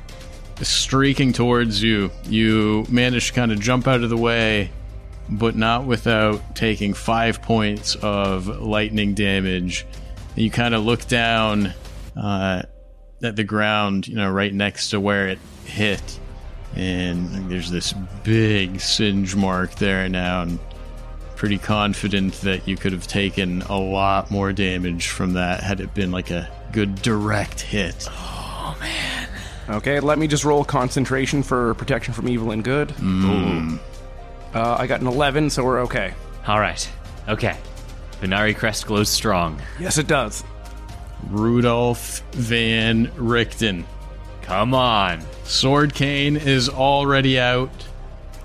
[0.62, 2.10] streaking towards you.
[2.24, 4.70] You manage to kind of jump out of the way,
[5.28, 9.86] but not without taking five points of lightning damage.
[10.34, 11.72] And You kind of look down
[12.16, 12.62] uh,
[13.22, 16.18] at the ground, you know, right next to where it hit,
[16.74, 17.92] and there's this
[18.24, 20.42] big singe mark there now.
[20.42, 20.58] And
[21.36, 25.94] pretty confident that you could have taken a lot more damage from that had it
[25.94, 28.06] been like a good direct hit.
[28.10, 29.28] Oh man.
[29.70, 32.92] Okay, let me just roll concentration for protection from evil and good.
[34.52, 36.12] Uh, I got an 11, so we're okay.
[36.46, 36.90] All right.
[37.28, 37.56] Okay.
[38.20, 39.62] Venari Crest glows strong.
[39.78, 40.44] Yes, it does.
[41.28, 43.84] Rudolph Van Richten.
[44.50, 45.22] Come on.
[45.44, 47.70] Sword Cane is already out.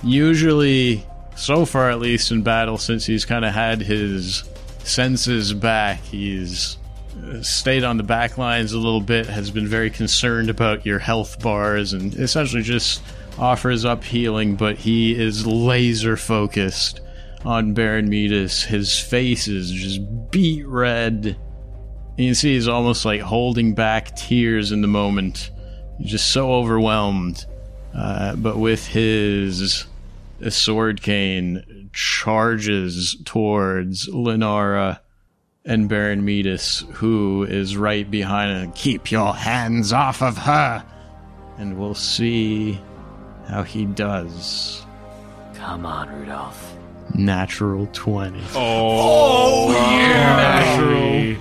[0.03, 1.03] Usually,
[1.35, 4.43] so far at least in battle, since he's kind of had his
[4.83, 6.77] senses back, he's
[7.25, 10.99] uh, stayed on the back lines a little bit, has been very concerned about your
[10.99, 13.01] health bars, and essentially just
[13.39, 17.01] offers up healing, but he is laser focused
[17.43, 18.61] on Baron Metus.
[18.61, 21.35] His face is just beet red.
[22.15, 25.49] You can see he's almost like holding back tears in the moment.
[25.97, 27.45] He's just so overwhelmed.
[27.93, 29.85] Uh, but with his
[30.49, 34.99] sword cane, charges towards Lenara
[35.63, 38.71] and Baron Metus, who is right behind him.
[38.73, 40.85] Keep your hands off of her!
[41.57, 42.79] And we'll see
[43.47, 44.85] how he does.
[45.55, 46.75] Come on, Rudolph.
[47.13, 48.41] Natural 20.
[48.55, 51.37] Oh, yeah.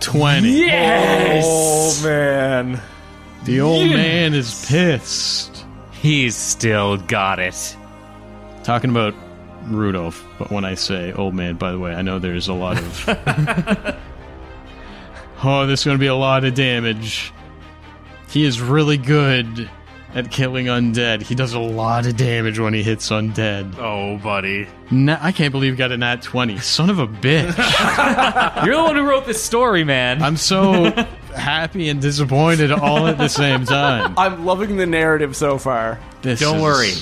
[0.00, 0.48] 20.
[0.48, 1.44] Yes!
[1.46, 2.80] Oh man.
[3.44, 5.64] The old man is pissed.
[5.92, 7.76] He's still got it.
[8.62, 9.14] Talking about
[9.66, 12.78] Rudolph, but when I say old man, by the way, I know there's a lot
[12.78, 13.08] of.
[15.44, 17.32] oh, there's going to be a lot of damage.
[18.30, 19.70] He is really good
[20.14, 21.22] at killing undead.
[21.22, 23.76] He does a lot of damage when he hits undead.
[23.78, 24.66] Oh, buddy.
[24.90, 26.58] Na- I can't believe you got a nat 20.
[26.58, 27.56] Son of a bitch.
[28.64, 30.22] You're the one who wrote this story, man.
[30.22, 30.84] I'm so
[31.38, 34.14] happy and disappointed all at the same time.
[34.18, 35.98] I'm loving the narrative so far.
[36.22, 36.92] This Don't is- worry.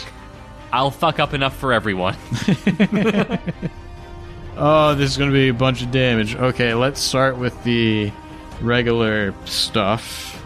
[0.73, 2.17] I'll fuck up enough for everyone.
[4.59, 6.35] Oh, this is going to be a bunch of damage.
[6.35, 8.11] Okay, let's start with the
[8.63, 10.43] regular stuff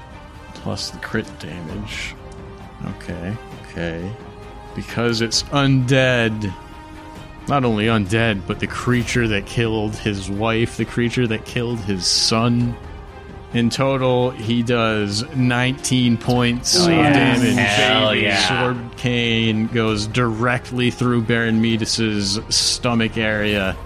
[0.55, 2.17] plus the crit damage.
[2.97, 3.37] Okay,
[3.69, 4.13] okay.
[4.75, 6.53] Because it's undead.
[7.47, 12.05] Not only undead, but the creature that killed his wife, the creature that killed his
[12.05, 12.75] son.
[13.53, 17.57] In total, he does 19 points oh, of damage.
[17.57, 18.63] Hell yeah.
[18.63, 23.77] Sword cane goes directly through Baron Metus's stomach area.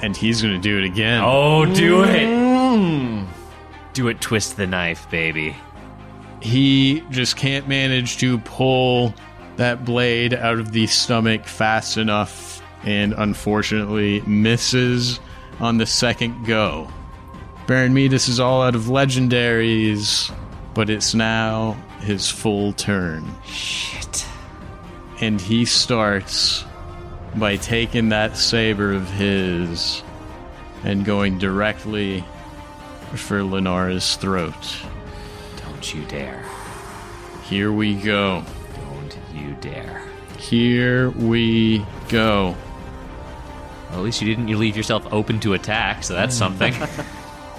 [0.00, 1.22] And he's going to do it again.
[1.24, 2.22] Oh, do it.
[2.22, 3.26] Mm.
[3.94, 5.56] Do it, twist the knife, baby.
[6.40, 9.14] he just can't manage to pull
[9.56, 15.18] that blade out of the stomach fast enough and unfortunately misses
[15.60, 16.88] on the second go.
[17.66, 20.32] Baron Metus is all out of legendaries,
[20.72, 23.28] but it's now his full turn.
[23.44, 24.24] Shit.
[25.20, 26.64] And he starts
[27.34, 30.02] by taking that saber of his
[30.84, 32.24] and going directly
[33.14, 34.76] for Lenara's throat.
[35.56, 36.44] Don't you dare.
[37.44, 38.44] Here we go.
[38.76, 40.02] Don't you dare.
[40.38, 42.54] Here we go.
[43.90, 46.72] Well, at least you didn't you leave yourself open to attack, so that's something.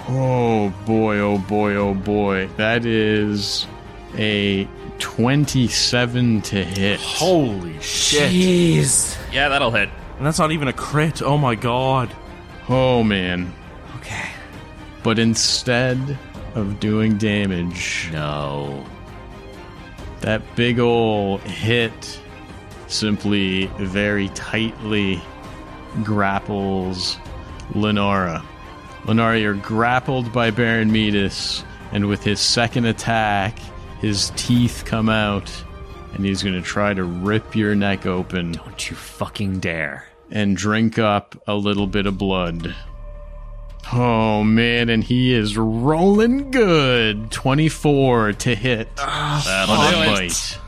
[0.08, 2.48] Oh boy, oh boy, oh boy.
[2.56, 3.66] That is
[4.16, 4.66] a
[4.98, 6.98] 27 to hit.
[7.00, 8.32] Holy shit!
[8.32, 9.16] Jeez.
[9.32, 9.90] Yeah, that'll hit.
[10.16, 11.22] And that's not even a crit.
[11.22, 12.10] Oh my god.
[12.68, 13.52] Oh man.
[13.96, 14.30] okay.
[15.02, 16.18] But instead
[16.54, 18.84] of doing damage, No.
[20.20, 22.20] that big ol' hit
[22.88, 25.20] simply very tightly
[26.02, 27.18] grapples
[27.74, 28.42] Lenara.
[29.08, 33.58] Lenara, you're grappled by Baron Metus, and with his second attack,
[34.00, 35.50] his teeth come out,
[36.12, 40.06] and he's going to try to rip your neck open Don't you fucking dare.
[40.30, 42.74] and drink up a little bit of blood.
[43.90, 47.30] Oh man, and he is rolling good.
[47.30, 50.14] 24 to hit ah, That'll do it.
[50.28, 50.58] bite.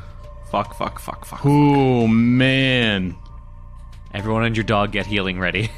[0.51, 1.41] Fuck, fuck, fuck, fuck.
[1.45, 3.17] Oh man.
[4.15, 5.71] Everyone and your dog get healing ready.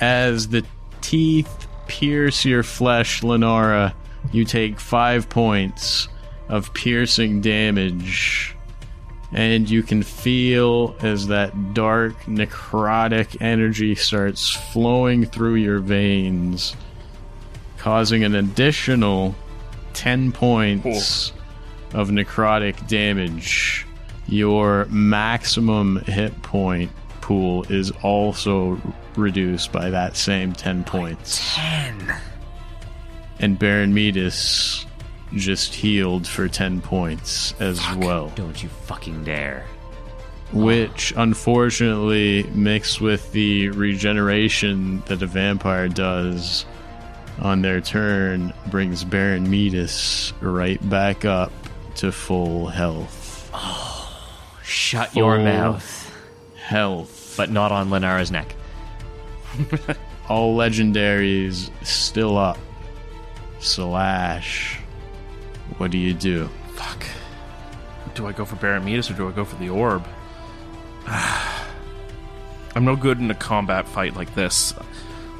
[0.00, 0.64] As the
[1.00, 3.94] teeth pierce your flesh, Lenara,
[4.32, 6.08] you take five points
[6.48, 8.54] of piercing damage.
[9.32, 16.74] And you can feel as that dark, necrotic energy starts flowing through your veins,
[17.78, 19.36] causing an additional
[19.94, 21.32] 10 points
[21.94, 23.86] of necrotic damage.
[24.26, 28.80] Your maximum hit point pool is also
[29.16, 31.54] reduced by that same 10 points.
[31.54, 32.14] 10.
[33.38, 34.86] And Baron Metus
[35.34, 38.32] just healed for 10 points as well.
[38.34, 39.66] Don't you fucking dare.
[40.52, 46.66] Which, unfortunately, mixed with the regeneration that a vampire does
[47.40, 51.52] on their turn, brings Baron Metus right back up
[51.96, 53.50] to full health.
[53.54, 53.96] Oh,
[54.64, 56.12] Shut your mouth.
[56.56, 57.34] Health.
[57.36, 58.54] But not on Lenara's neck.
[60.28, 62.58] All legendaries still up.
[63.60, 64.78] Slash.
[65.78, 66.48] What do you do?
[66.74, 67.04] Fuck.
[68.14, 70.06] Do I go for Baron Metus or do I go for the orb?
[71.06, 74.74] I'm no good in a combat fight like this.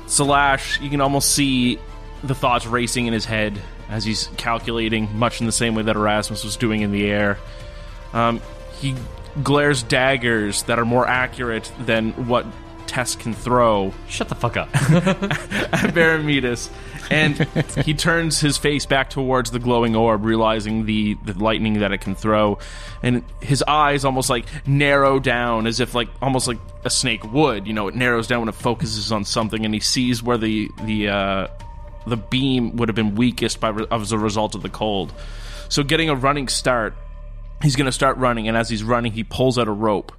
[0.07, 1.79] Slash, you can almost see
[2.25, 5.97] the thoughts racing in his head as he's calculating, much in the same way that
[5.97, 7.39] Erasmus was doing in the air.
[8.13, 8.41] Um,
[8.79, 8.95] he
[9.43, 12.47] glares daggers that are more accurate than what
[12.91, 14.69] Tess can throw Shut the fuck up.
[14.75, 16.69] at Baron Metus,
[17.09, 17.39] and
[17.85, 22.01] he turns his face back towards the glowing orb, realizing the, the lightning that it
[22.01, 22.59] can throw,
[23.01, 27.69] and his eyes almost like narrow down as if like almost like a snake would.
[27.69, 30.69] You know, it narrows down when it focuses on something, and he sees where the
[30.83, 31.47] the uh,
[32.09, 35.13] the beam would have been weakest by as a result of the cold.
[35.69, 36.97] So, getting a running start,
[37.63, 40.11] he's going to start running, and as he's running, he pulls out a rope.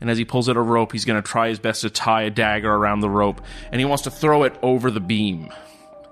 [0.00, 2.22] And as he pulls out a rope, he's going to try his best to tie
[2.22, 3.40] a dagger around the rope.
[3.72, 5.52] And he wants to throw it over the beam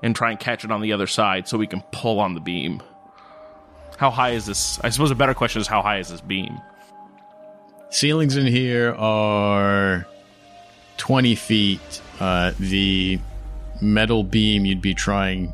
[0.03, 2.40] and try and catch it on the other side so he can pull on the
[2.40, 2.83] beam.
[3.96, 4.79] How high is this?
[4.81, 6.61] I suppose a better question is how high is this beam?
[7.90, 10.07] Ceilings in here are
[10.99, 12.03] 20 feet.
[12.20, 13.18] Uh, the
[13.81, 15.53] metal beam you'd be trying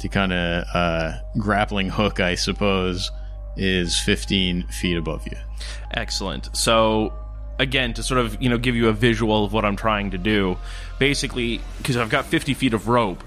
[0.00, 3.10] to kind of uh, grappling hook, I suppose,
[3.56, 5.36] is 15 feet above you.
[5.92, 6.54] Excellent.
[6.56, 7.12] So
[7.60, 10.18] again, to sort of you know give you a visual of what I'm trying to
[10.18, 10.56] do,
[10.98, 13.22] basically because I've got 50 feet of rope,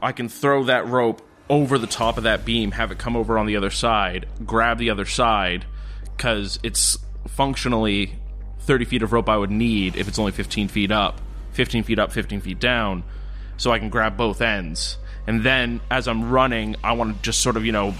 [0.00, 3.38] I can throw that rope over the top of that beam, have it come over
[3.38, 5.64] on the other side, grab the other side,
[6.16, 8.18] because it's functionally
[8.60, 11.20] 30 feet of rope I would need if it's only 15 feet up,
[11.52, 13.04] 15 feet up, 15 feet down,
[13.56, 14.98] so I can grab both ends.
[15.26, 17.94] And then as I'm running, I want to just sort of you know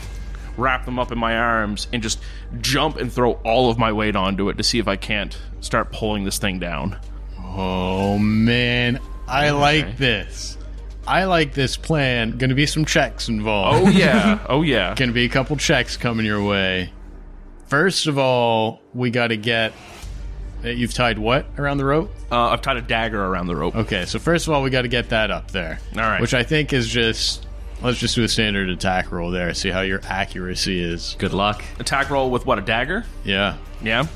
[0.58, 2.20] wrap them up in my arms and just
[2.60, 5.92] jump and throw all of my weight onto it to see if I can't start
[5.92, 6.98] pulling this thing down.
[7.40, 9.00] Oh, man.
[9.26, 10.56] I like this.
[11.06, 12.36] I like this plan.
[12.36, 13.86] Going to be some checks involved.
[13.86, 14.94] Oh yeah, oh yeah.
[14.96, 16.92] Going to be a couple checks coming your way.
[17.66, 19.72] First of all, we got to get.
[20.64, 22.10] uh, You've tied what around the rope?
[22.30, 23.74] Uh, I've tied a dagger around the rope.
[23.74, 25.78] Okay, so first of all, we got to get that up there.
[25.94, 26.20] All right.
[26.20, 27.46] Which I think is just.
[27.80, 29.54] Let's just do a standard attack roll there.
[29.54, 31.14] See how your accuracy is.
[31.18, 31.62] Good luck.
[31.78, 32.58] Attack roll with what?
[32.58, 33.04] A dagger?
[33.24, 33.56] Yeah.
[33.82, 34.06] Yeah.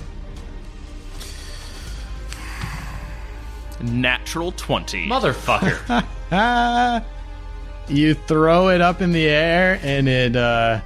[3.81, 5.07] Natural twenty.
[5.09, 6.05] Motherfucker.
[6.31, 7.05] Ah,
[7.89, 10.81] you throw it up in the air, and it, uh,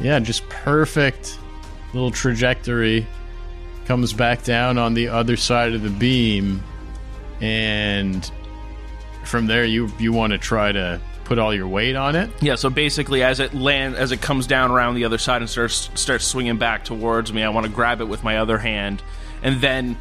[0.00, 1.38] yeah, just perfect
[1.92, 3.06] little trajectory.
[3.84, 6.62] comes back down on the other side of the beam,
[7.40, 8.30] and
[9.24, 10.98] from there you you want to try to
[11.28, 12.30] put all your weight on it.
[12.40, 15.48] Yeah, so basically, as it land, as it comes down around the other side and
[15.48, 19.02] starts starts swinging back towards me, I want to grab it with my other hand,
[19.42, 19.96] and then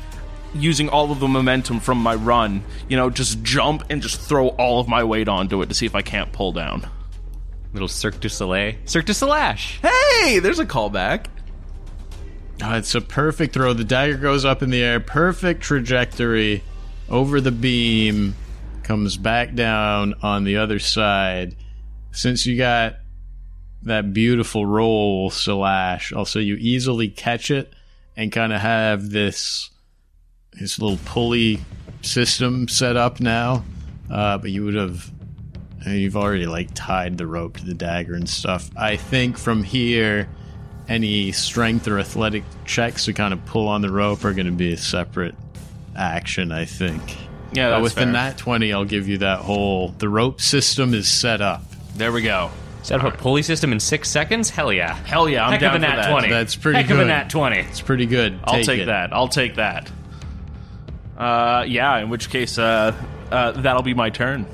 [0.55, 4.47] using all of the momentum from my run, you know, just jump and just throw
[4.47, 6.89] all of my weight onto it to see if I can't pull down.
[7.73, 8.75] Little Cirque du Soleil.
[8.85, 9.79] Cirque du Slash.
[9.81, 11.25] Hey, there's a callback.
[12.63, 13.73] Oh, it's a perfect throw.
[13.73, 16.63] The dagger goes up in the air, perfect trajectory
[17.09, 18.33] over the beam,
[18.87, 21.55] comes back down on the other side.
[22.11, 22.95] Since you got
[23.83, 27.73] that beautiful roll, Slash, also you easily catch it
[28.15, 29.69] and kind of have this
[30.53, 31.59] this little pulley
[32.01, 33.63] system set up now.
[34.09, 35.11] Uh, but you would have
[35.85, 38.69] you've already like tied the rope to the dagger and stuff.
[38.77, 40.29] I think from here
[40.87, 44.53] any strength or athletic checks to kind of pull on the rope are going to
[44.53, 45.35] be a separate
[45.93, 47.26] action, I think.
[47.57, 48.31] Yeah, But within fair.
[48.31, 49.89] that 20, I'll give you that whole.
[49.97, 51.63] The rope system is set up.
[51.95, 52.51] There we go.
[52.83, 54.49] Set up a pulley system in six seconds?
[54.49, 54.93] Hell yeah.
[54.93, 56.09] Hell yeah, I'm Heck down of a for nat that.
[56.11, 56.29] 20.
[56.29, 57.07] That's pretty Heck of a good.
[57.07, 57.57] nat 20.
[57.59, 58.39] It's pretty good.
[58.43, 58.85] I'll take it.
[58.85, 59.11] that.
[59.11, 59.91] I'll take that.
[61.17, 61.97] Uh, yeah.
[61.97, 62.93] In which case, uh,
[63.31, 64.45] uh, that'll be my turn.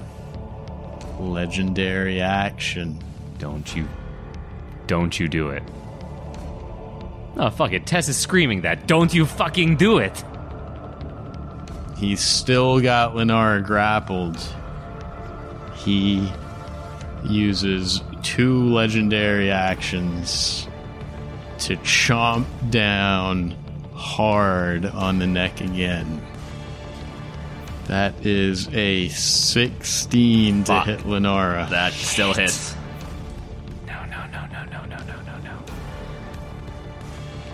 [1.20, 2.98] Legendary action.
[3.38, 3.88] Don't you.
[4.88, 5.64] Don't you do it.
[7.36, 7.86] Oh, fuck it.
[7.86, 8.88] Tess is screaming that.
[8.88, 10.24] Don't you fucking do it.
[11.98, 14.38] He's still got Lenara grappled.
[15.76, 16.32] He
[17.24, 20.68] uses two legendary actions
[21.60, 23.56] to chomp down
[23.94, 26.22] hard on the neck again.
[27.88, 31.70] That is a 16 to hit Lenara.
[31.70, 32.76] That still hits.
[33.86, 35.58] No, no, no, no, no, no, no, no, no.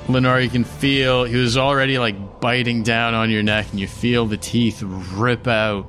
[0.07, 3.87] Lenore, you can feel he was already like biting down on your neck, and you
[3.87, 5.85] feel the teeth rip out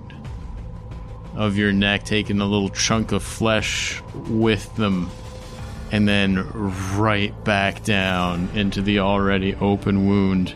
[1.34, 5.10] of your neck, taking a little chunk of flesh with them,
[5.92, 6.46] and then
[6.96, 10.54] right back down into the already open wound.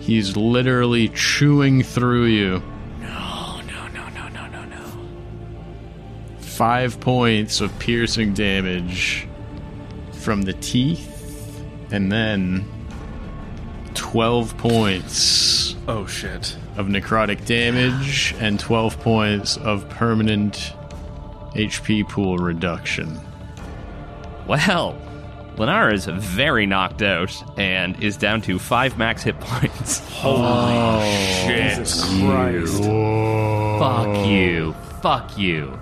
[0.00, 2.62] He's literally chewing through you.
[3.00, 4.84] No, no, no, no, no, no, no.
[6.38, 9.26] Five points of piercing damage
[10.12, 12.66] from the teeth, and then
[13.96, 16.56] 12 points Oh shit.
[16.76, 20.72] of necrotic damage and 12 points of permanent
[21.54, 23.18] HP pool reduction.
[24.46, 24.96] Well,
[25.56, 29.98] Lenara is very knocked out and is down to five max hit points.
[30.10, 31.76] Holy oh, shit!
[31.78, 32.82] Jesus Christ.
[33.80, 34.74] Fuck you.
[35.00, 35.78] Fuck you.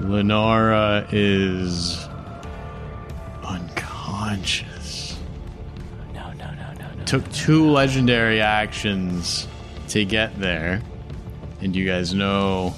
[0.00, 2.08] Lenara is
[3.44, 4.66] unconscious.
[7.06, 9.46] Took two legendary actions
[9.88, 10.80] to get there,
[11.60, 12.74] and you guys know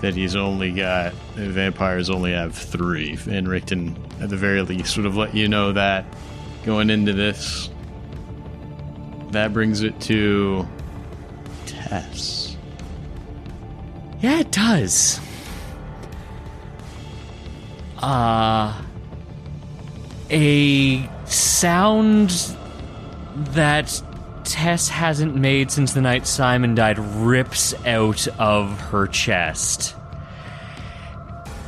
[0.00, 3.18] that he's only got vampires only have three.
[3.28, 6.04] and Richten, at the very least, would have let you know that
[6.64, 7.70] going into this.
[9.30, 10.66] That brings it to
[11.66, 12.56] Tess.
[14.20, 15.20] Yeah, it does.
[17.98, 18.80] Uh,
[20.30, 22.56] a sound
[23.54, 24.02] that
[24.44, 29.94] Tess hasn't made since the night Simon died rips out of her chest.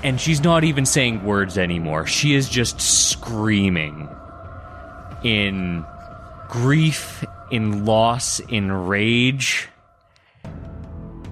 [0.03, 2.07] And she's not even saying words anymore.
[2.07, 4.09] She is just screaming
[5.23, 5.85] in
[6.49, 9.69] grief, in loss, in rage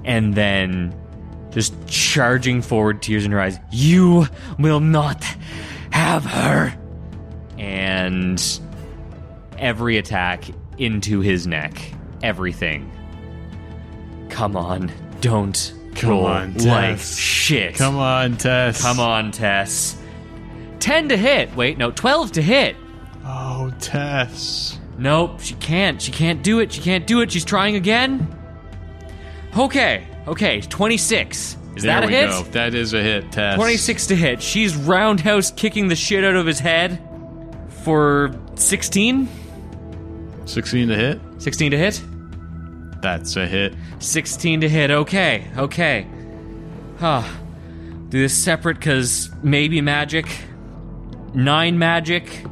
[0.08, 0.98] and then
[1.50, 3.58] just charging forward, tears in her eyes.
[3.70, 4.26] You
[4.58, 5.22] will not
[5.90, 6.74] have her.
[7.58, 8.40] And
[9.58, 10.44] every attack
[10.78, 11.92] into his neck.
[12.22, 12.90] Everything.
[14.30, 14.90] Come on.
[15.20, 17.16] Don't Come roll on, like Tess.
[17.16, 17.74] shit.
[17.74, 18.82] Come on, Tess.
[18.82, 20.00] Come on, Tess.
[20.80, 21.54] 10 to hit.
[21.56, 22.76] Wait, no, 12 to hit.
[23.24, 24.78] Oh, Tess.
[24.96, 26.00] Nope, she can't.
[26.00, 26.72] She can't do it.
[26.72, 27.30] She can't do it.
[27.32, 28.26] She's trying again.
[29.56, 31.56] Okay, okay, 26.
[31.76, 32.28] Is there that a we hit?
[32.30, 32.42] go.
[32.52, 33.56] That is a hit, Tess.
[33.56, 34.42] 26 to hit.
[34.42, 37.00] She's roundhouse kicking the shit out of his head
[37.84, 39.28] for 16.
[40.48, 41.20] 16 to hit.
[41.38, 42.02] 16 to hit.
[43.00, 43.74] That's a hit.
[44.00, 44.90] 16 to hit.
[44.90, 46.06] Okay, okay.
[46.98, 47.22] Huh.
[48.08, 50.26] Do this separate because maybe magic.
[51.34, 52.44] Nine magic.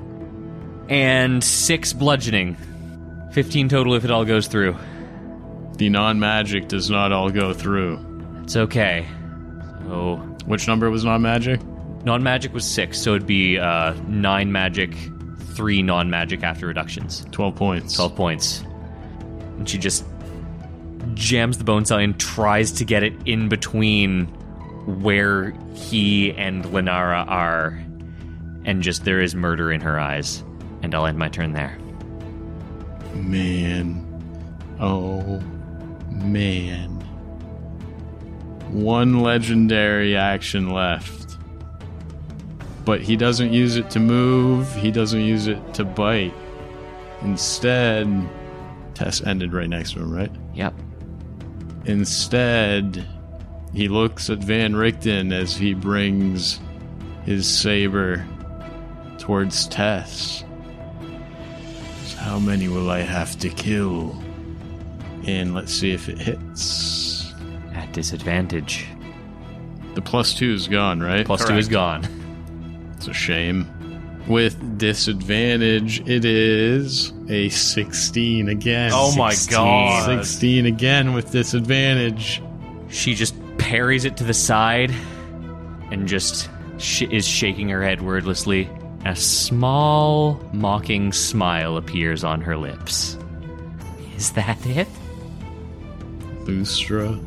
[0.88, 2.57] And six bludgeoning.
[3.32, 4.76] 15 total if it all goes through.
[5.78, 7.99] The non magic does not all go through.
[8.44, 9.07] It's okay.
[9.88, 10.16] Oh,
[10.47, 11.61] Which number was non magic?
[12.05, 14.94] non magic was six, so it'd be uh, nine magic,
[15.57, 17.26] three non magic after reductions.
[17.32, 17.94] 12 points.
[17.96, 18.61] 12 points.
[19.59, 20.04] And she just
[21.14, 24.26] jams the bone saw and tries to get it in between
[24.86, 27.82] where he and Lenara are.
[28.64, 30.44] And just there is murder in her eyes.
[30.82, 31.78] And I'll end my turn there.
[33.14, 34.02] Man.
[34.78, 35.40] Oh,
[36.11, 36.90] man.
[38.70, 41.26] One legendary action left.
[42.87, 46.32] But he doesn't use it to move, he doesn't use it to bite.
[47.20, 48.07] Instead,
[48.95, 50.30] Tess ended right next to him, right?
[50.55, 50.72] Yep.
[51.84, 53.07] Instead,
[53.74, 56.61] he looks at Van Richten as he brings
[57.24, 58.24] his saber
[59.18, 60.45] towards Tess.
[62.05, 64.16] So how many will I have to kill?
[65.24, 67.32] And let's see if it hits.
[67.74, 68.87] At disadvantage.
[69.95, 71.26] The plus two is gone, right?
[71.26, 72.07] Plus two is gone.
[73.07, 73.68] It's a shame.
[74.26, 78.90] With disadvantage, it is a 16 again.
[78.92, 79.57] Oh my 16.
[79.57, 80.24] god.
[80.24, 82.42] 16 again with disadvantage.
[82.88, 84.92] She just parries it to the side
[85.92, 88.68] and just sh- is shaking her head wordlessly.
[89.04, 93.16] A small, mocking smile appears on her lips.
[94.16, 94.88] Is that it?
[96.42, 97.20] Lustra,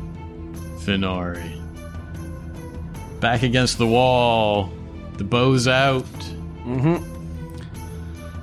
[0.82, 1.58] Finari.
[3.20, 4.70] Back against the wall.
[5.20, 6.06] The bow's out.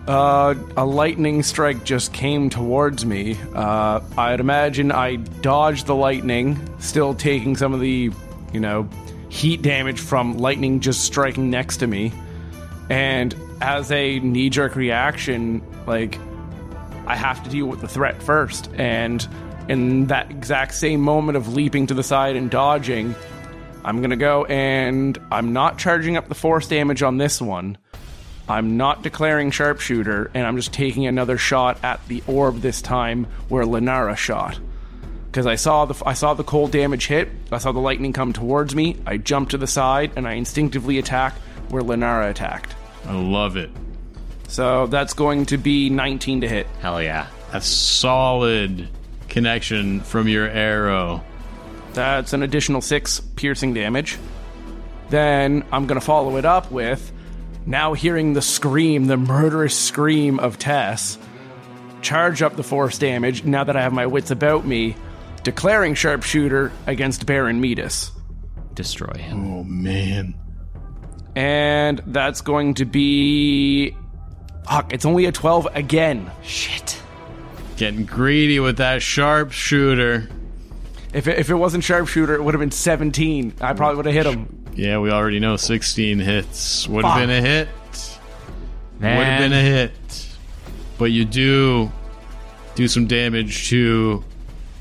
[0.08, 3.36] Uh, a lightning strike just came towards me.
[3.56, 8.12] Uh, I'd imagine I dodged the lightning, still taking some of the,
[8.54, 8.88] you know,
[9.30, 12.14] heat damage from lightning just striking next to me.
[12.92, 16.20] And as a knee jerk reaction, like,
[17.08, 18.70] I have to deal with the threat first.
[18.76, 19.28] And
[19.68, 23.16] in that exact same moment of leaping to the side and dodging,
[23.88, 27.78] I'm gonna go and I'm not charging up the force damage on this one.
[28.50, 33.28] I'm not declaring sharpshooter, and I'm just taking another shot at the orb this time
[33.48, 34.60] where Lenara shot.
[35.28, 38.34] Because I saw the I saw the cold damage hit, I saw the lightning come
[38.34, 38.98] towards me.
[39.06, 41.36] I jumped to the side and I instinctively attack
[41.70, 42.76] where Lenara attacked.
[43.06, 43.70] I love it.
[44.50, 46.68] So that's going to be 19 to hit.
[46.82, 47.28] Hell yeah.
[47.54, 48.90] A solid
[49.30, 51.24] connection from your arrow.
[51.98, 54.20] That's an additional six piercing damage.
[55.10, 57.12] Then I'm going to follow it up with
[57.66, 61.18] now hearing the scream, the murderous scream of Tess.
[62.04, 64.96] Charge up the force damage now that I have my wits about me,
[65.42, 68.12] declaring sharpshooter against Baron Metus.
[68.76, 69.54] Destroy him.
[69.54, 70.36] Oh man.
[71.36, 73.96] And that's going to be.
[74.70, 76.30] Fuck, it's only a 12 again.
[76.44, 77.02] Shit.
[77.76, 80.30] Getting greedy with that sharpshooter.
[81.14, 83.54] If it, if it wasn't sharpshooter, it would have been 17.
[83.62, 84.66] I probably would have hit him.
[84.76, 86.88] Yeah, we already know 16 hits.
[86.88, 87.70] Would have been a hit.
[89.00, 89.92] Would have been a hit.
[90.98, 91.92] But you do
[92.76, 94.24] do some damage to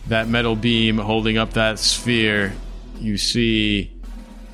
[0.08, 2.52] that metal beam holding up that sphere.
[2.98, 3.92] You see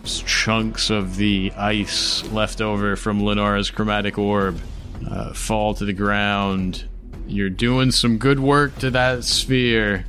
[0.05, 4.61] chunks of the ice left over from Lenora's chromatic orb
[5.09, 6.85] uh, fall to the ground.
[7.27, 10.05] You're doing some good work to that sphere.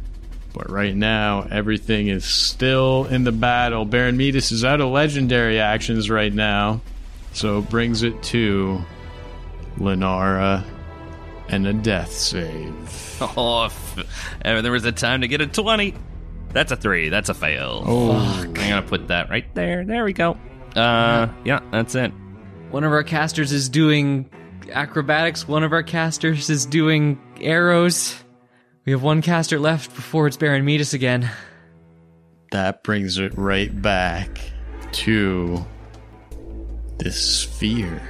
[0.54, 3.86] But right now, everything is still in the battle.
[3.86, 6.82] Baron Metus is out of legendary actions right now.
[7.34, 8.80] So it brings it to
[9.78, 10.64] Lenara
[11.49, 13.10] and a death save.
[13.38, 14.06] Oh, if
[14.43, 15.93] ever there was a time to get a 20.
[16.49, 17.08] That's a 3.
[17.08, 17.82] That's a fail.
[17.86, 19.86] Oh, I'm going to put that right there.
[19.86, 20.38] There we go.
[20.76, 22.12] Uh, yeah, that's it.
[22.72, 24.30] One of our casters is doing
[24.74, 28.16] acrobatics, one of our casters is doing arrows.
[28.86, 31.31] We have one caster left before it's Baron Metus again.
[32.51, 34.41] that brings it right back
[34.91, 35.65] to
[36.97, 38.01] this sphere.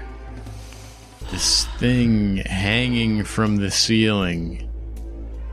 [1.29, 4.67] This thing hanging from the ceiling.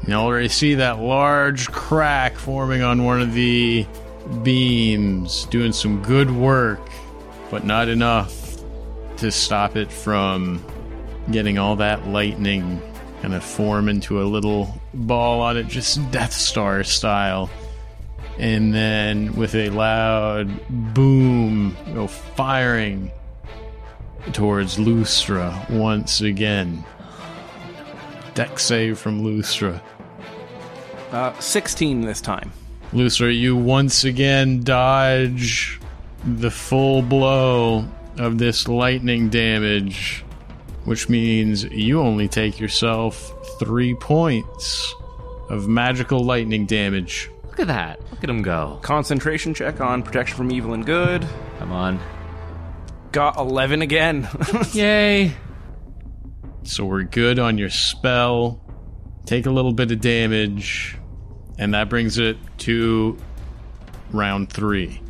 [0.06, 3.86] You already see that large crack forming on one of the
[4.42, 6.80] beams, doing some good work,
[7.50, 8.56] but not enough
[9.18, 10.64] to stop it from
[11.30, 12.80] getting all that lightning
[13.20, 17.50] kind of form into a little ball on it, just Death Star style.
[18.38, 20.48] And then with a loud
[20.94, 23.10] boom, go firing
[24.32, 26.84] towards Lustra once again.
[28.34, 29.80] Dex save from Lustra.
[31.10, 32.52] Uh, 16 this time.
[32.92, 35.80] Lustra, you once again dodge
[36.24, 37.84] the full blow
[38.18, 40.24] of this lightning damage,
[40.84, 44.94] which means you only take yourself three points
[45.50, 47.30] of magical lightning damage.
[47.44, 48.00] Look at that.
[48.10, 48.78] Look at him go.
[48.80, 51.26] Concentration check on protection from evil and good.
[51.58, 52.00] Come on.
[53.12, 54.26] Got 11 again.
[54.72, 55.34] Yay.
[56.62, 58.62] So we're good on your spell.
[59.26, 60.96] Take a little bit of damage.
[61.58, 63.18] And that brings it to
[64.10, 65.02] round three.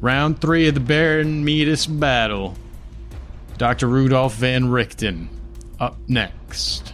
[0.00, 2.54] Round three of the Baron Metus battle.
[3.58, 3.88] Dr.
[3.88, 5.28] Rudolph Van Richten
[5.80, 6.92] up next.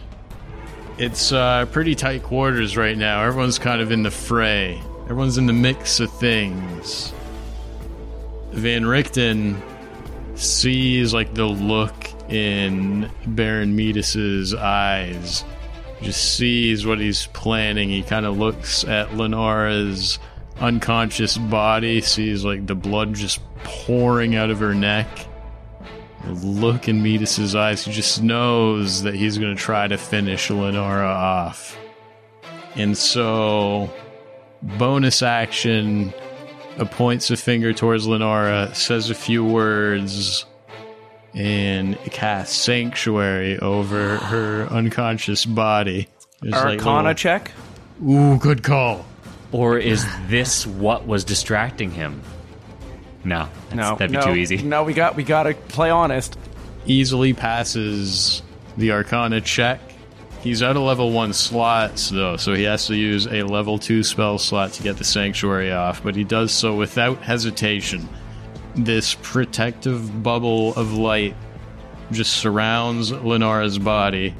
[0.99, 3.23] It's uh, pretty tight quarters right now.
[3.23, 4.81] Everyone's kind of in the fray.
[5.03, 7.13] Everyone's in the mix of things.
[8.51, 9.61] Van Richten
[10.33, 11.93] sees like the look
[12.29, 15.45] in Baron Metus's eyes.
[16.01, 17.89] Just sees what he's planning.
[17.89, 20.17] He kind of looks at Lenora's
[20.59, 25.07] unconscious body, sees like the blood just pouring out of her neck.
[26.27, 30.49] The look in Metus's eyes, he just knows that he's going to try to finish
[30.49, 31.77] Lenora off.
[32.75, 33.89] And so,
[34.61, 36.13] bonus action,
[36.91, 40.45] points a finger towards Lenora, says a few words,
[41.33, 46.07] and casts Sanctuary over her unconscious body.
[46.41, 47.51] There's like Arcana little- check.
[48.07, 49.05] Ooh, good call.
[49.51, 52.21] Or is this what was distracting him?
[53.27, 54.57] No, No, that'd be no, too easy.
[54.57, 56.37] No, we got we got to play honest.
[56.85, 58.41] easily passes
[58.77, 59.81] the Arcana check.
[60.41, 64.03] He's out of level 1 slots, though, so he has to use a level 2
[64.03, 68.07] spell slot to get the Sanctuary off, but he does so without hesitation.
[68.75, 71.35] This protective bubble of light
[72.11, 74.35] just surrounds Lenara's body.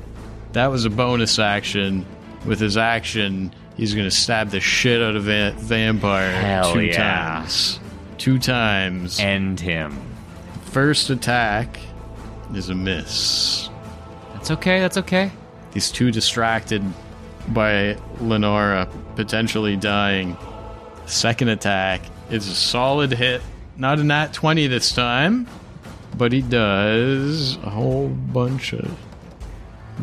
[0.53, 2.05] That was a bonus action.
[2.45, 6.81] With his action, he's going to stab the shit out of a vampire Hell two
[6.83, 6.95] yeah.
[6.95, 7.79] times.
[8.17, 9.19] Two times.
[9.19, 9.99] End him.
[10.65, 11.79] First attack
[12.53, 13.69] is a miss.
[14.33, 14.79] That's okay.
[14.79, 15.31] That's okay.
[15.73, 16.83] He's too distracted
[17.49, 20.37] by Lenora potentially dying.
[21.05, 23.41] Second attack is a solid hit.
[23.77, 25.47] Not a nat 20 this time,
[26.17, 28.97] but he does a whole bunch of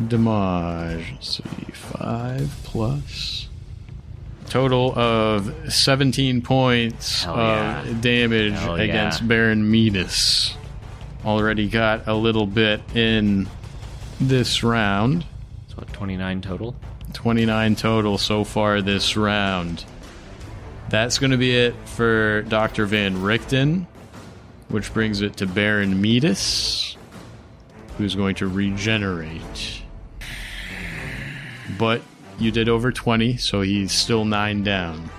[0.07, 1.11] damage.
[1.11, 3.49] Let's see, 5 plus.
[4.49, 7.93] Total of 17 points Hell of yeah.
[8.01, 8.83] damage Hell yeah.
[8.83, 10.55] against Baron Metus.
[11.25, 13.49] Already got a little bit in
[14.19, 15.25] this round.
[15.67, 15.91] So what?
[15.91, 16.75] Twenty nine total.
[17.13, 19.85] 29 total so far this round.
[20.89, 22.85] That's going to be it for Dr.
[22.85, 23.87] Van Richten,
[24.67, 26.97] which brings it to Baron Metus,
[27.97, 29.81] who's going to regenerate.
[31.79, 32.01] But
[32.39, 35.09] you did over 20, so he's still 9 down.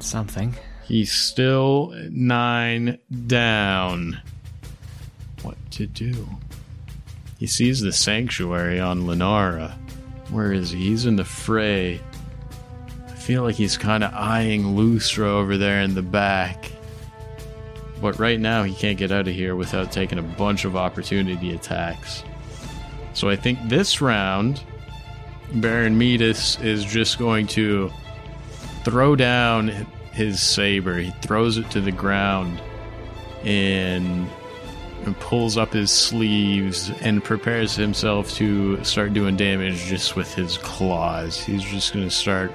[0.00, 0.54] Something.
[0.84, 4.20] He's still 9 down.
[5.42, 6.28] What to do?
[7.38, 9.72] He sees the sanctuary on Lenara.
[10.30, 10.88] Where is he?
[10.88, 12.00] He's in the fray.
[13.06, 16.70] I feel like he's kind of eyeing Lustra over there in the back.
[18.00, 21.52] But right now, he can't get out of here without taking a bunch of opportunity
[21.52, 22.24] attacks.
[23.12, 24.62] So I think this round,
[25.54, 27.90] Baron Metus is just going to
[28.84, 29.68] throw down
[30.12, 30.98] his saber.
[30.98, 32.60] He throws it to the ground
[33.44, 34.28] and
[35.04, 40.58] and pulls up his sleeves and prepares himself to start doing damage just with his
[40.58, 41.40] claws.
[41.40, 42.52] He's just going to start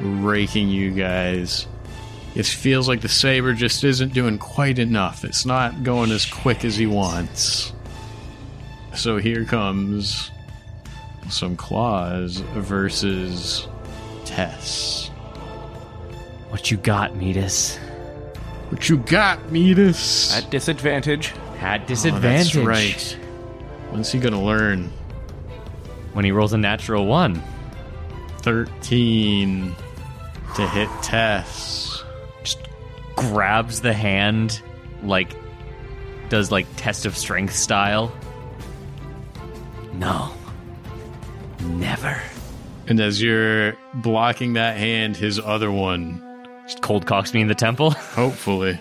[0.00, 1.68] raking you guys.
[2.34, 5.24] It feels like the saber just isn't doing quite enough.
[5.24, 7.72] It's not going as quick as he wants.
[8.94, 10.30] So here comes
[11.30, 13.66] some claws versus
[14.24, 15.08] Tess.
[16.50, 17.76] What you got, Metus?
[18.70, 20.36] What you got, Metus?
[20.36, 21.28] At disadvantage.
[21.58, 22.52] Had Oh, disadvantage.
[22.54, 23.16] that's right.
[23.90, 24.90] When's he gonna learn?
[26.12, 27.42] When he rolls a natural one.
[28.38, 29.74] 13
[30.56, 32.02] to hit Tess.
[32.42, 32.58] Just
[33.16, 34.60] grabs the hand,
[35.02, 35.34] like
[36.30, 38.12] does like test of strength style.
[39.94, 40.30] No,
[41.62, 42.20] never.
[42.86, 46.22] And as you're blocking that hand, his other one,
[46.64, 47.90] Just cold cocks me in the temple.
[47.92, 48.78] hopefully.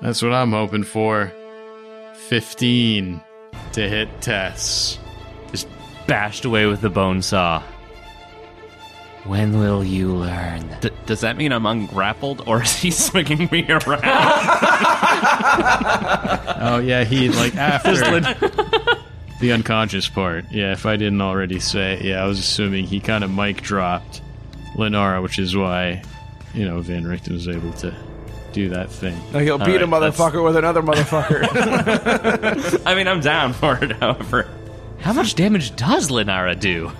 [0.00, 1.32] That's what I'm hoping for.
[2.28, 3.20] 15
[3.72, 4.98] to hit Tess.
[5.50, 5.66] Just
[6.06, 7.62] bashed away with the bone saw.
[9.24, 10.64] When will you learn?
[10.80, 14.04] D- does that mean I'm ungrappled, or is he swinging me around?
[16.60, 17.94] Oh, yeah, he, like, after
[19.40, 20.46] the unconscious part.
[20.50, 24.22] Yeah, if I didn't already say, yeah, I was assuming he kind of mic dropped
[24.74, 26.02] Lenara, which is why,
[26.54, 27.94] you know, Van Richten was able to
[28.52, 29.16] do that thing.
[29.32, 32.82] Like he'll beat a right, that's- motherfucker with another motherfucker.
[32.86, 33.92] I mean, I'm down for it.
[33.92, 34.48] However,
[35.00, 36.90] How much damage does Lenara do?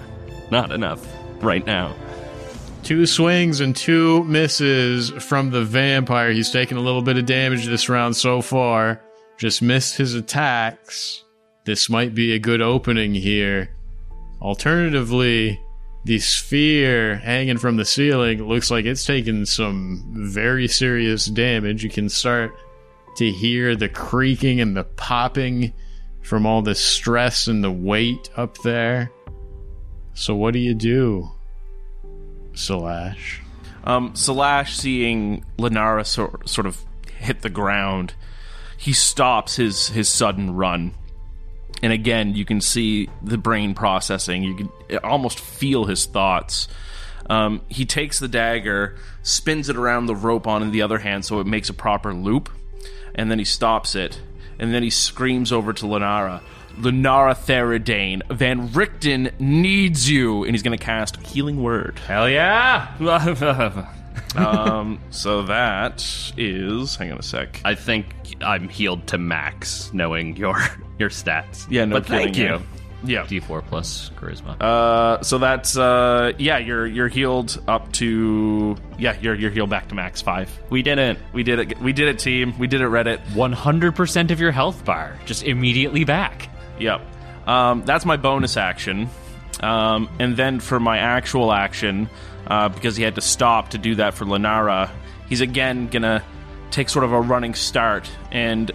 [0.50, 1.06] not enough
[1.42, 1.94] right now.
[2.82, 6.32] Two swings and two misses from the vampire.
[6.32, 9.02] He's taken a little bit of damage this round so far.
[9.36, 11.24] Just missed his attacks.
[11.68, 13.68] This might be a good opening here.
[14.40, 15.60] Alternatively,
[16.02, 21.84] the sphere hanging from the ceiling looks like it's taken some very serious damage.
[21.84, 22.56] You can start
[23.16, 25.74] to hear the creaking and the popping
[26.22, 29.12] from all the stress and the weight up there.
[30.14, 31.30] So, what do you do,
[32.54, 33.40] Salash?
[33.84, 36.82] Um, Salash, seeing Lenara sort, sort of
[37.18, 38.14] hit the ground,
[38.78, 40.94] he stops his his sudden run,
[41.82, 44.42] and again you can see the brain processing.
[44.42, 46.68] You can almost feel his thoughts.
[47.28, 51.24] Um, he takes the dagger, spins it around the rope on in the other hand,
[51.24, 52.48] so it makes a proper loop,
[53.14, 54.20] and then he stops it,
[54.58, 56.40] and then he screams over to Lenara.
[56.78, 61.98] Lenara Theridane, Van Richten needs you, and he's going to cast Healing Word.
[61.98, 63.84] Hell yeah!
[64.36, 66.04] Um, so that
[66.36, 66.96] is.
[66.96, 67.60] Hang on a sec.
[67.64, 68.06] I think
[68.40, 70.58] I'm healed to max, knowing your
[70.98, 71.66] your stats.
[71.70, 72.66] Yeah, no but thank kidding, you.
[73.04, 73.24] Yeah.
[73.26, 74.60] D4 plus charisma.
[74.60, 79.88] Uh, so that's uh, yeah, you're you're healed up to yeah, you're you're healed back
[79.88, 80.50] to max five.
[80.70, 81.18] We did it.
[81.32, 81.80] We did it.
[81.80, 82.58] We did it, team.
[82.58, 83.18] We did it, Reddit.
[83.28, 86.48] 100% of your health bar, just immediately back.
[86.80, 87.00] Yep.
[87.46, 89.08] Um, that's my bonus action.
[89.60, 92.08] Um, and then for my actual action,
[92.46, 94.90] uh, because he had to stop to do that for Lenara,
[95.28, 96.22] he's again gonna
[96.70, 98.10] take sort of a running start.
[98.30, 98.70] And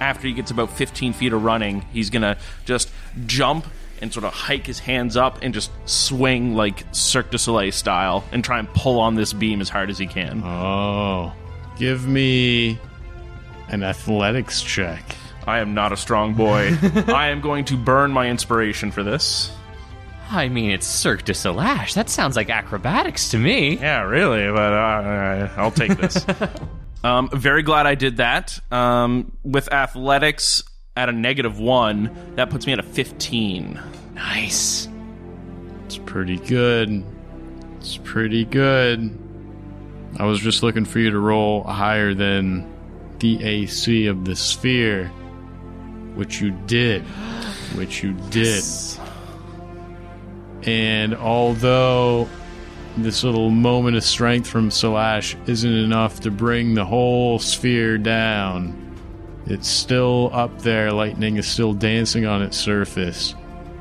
[0.00, 2.90] after he gets about 15 feet of running, he's gonna just
[3.26, 3.66] jump
[4.00, 8.24] and sort of hike his hands up and just swing like Cirque du Soleil style
[8.32, 10.42] and try and pull on this beam as hard as he can.
[10.44, 11.32] Oh,
[11.78, 12.78] give me
[13.68, 15.02] an athletics check.
[15.46, 16.76] I am not a strong boy.
[17.08, 19.50] I am going to burn my inspiration for this.
[20.30, 21.86] I mean, it's Cirque du Soleil.
[21.94, 23.78] That sounds like acrobatics to me.
[23.78, 26.24] Yeah, really, but uh, I'll take this.
[27.04, 28.58] um, very glad I did that.
[28.70, 30.62] Um, with athletics
[30.96, 33.80] at a negative one, that puts me at a 15.
[34.14, 34.88] Nice.
[35.86, 37.04] It's pretty good.
[37.78, 39.16] It's pretty good.
[40.18, 42.70] I was just looking for you to roll higher than
[43.20, 45.06] the AC of the sphere,
[46.14, 47.02] which you did.
[47.76, 48.62] Which you did.
[50.68, 52.28] And although
[52.98, 58.94] this little moment of strength from Salash isn't enough to bring the whole sphere down,
[59.46, 60.92] it's still up there.
[60.92, 63.34] Lightning is still dancing on its surface.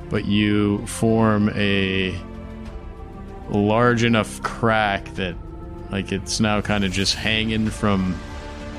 [0.09, 2.17] But you form a
[3.49, 5.35] large enough crack that,
[5.91, 8.17] like, it's now kind of just hanging from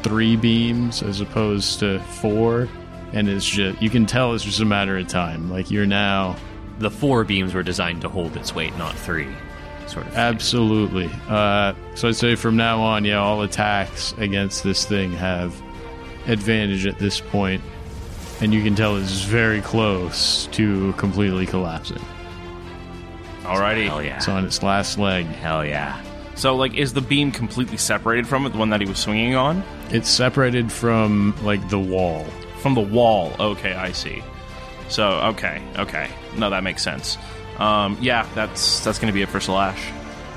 [0.03, 2.71] three beams as opposed to four.
[3.13, 5.51] And it's just, you can tell it's just a matter of time.
[5.51, 6.37] Like, you're now.
[6.79, 9.29] The four beams were designed to hold its weight, not three.
[9.87, 10.15] Sort of.
[10.17, 11.11] Absolutely.
[11.29, 15.61] Uh, so I'd say from now on, yeah, all attacks against this thing have
[16.27, 17.63] advantage at this point,
[18.41, 22.03] and you can tell it's very close to completely collapsing.
[23.43, 23.87] Alrighty.
[23.87, 24.17] Hell yeah.
[24.17, 25.25] It's on its last leg.
[25.25, 26.03] Hell yeah.
[26.35, 29.35] So, like, is the beam completely separated from it, the one that he was swinging
[29.35, 29.65] on?
[29.91, 32.25] It's separated from like the wall.
[32.61, 33.33] From the wall.
[33.41, 34.23] Okay, I see.
[34.89, 36.11] So, okay, okay.
[36.37, 37.19] No, that makes sense.
[37.59, 39.91] Um, yeah, that's that's going to be it for Slash.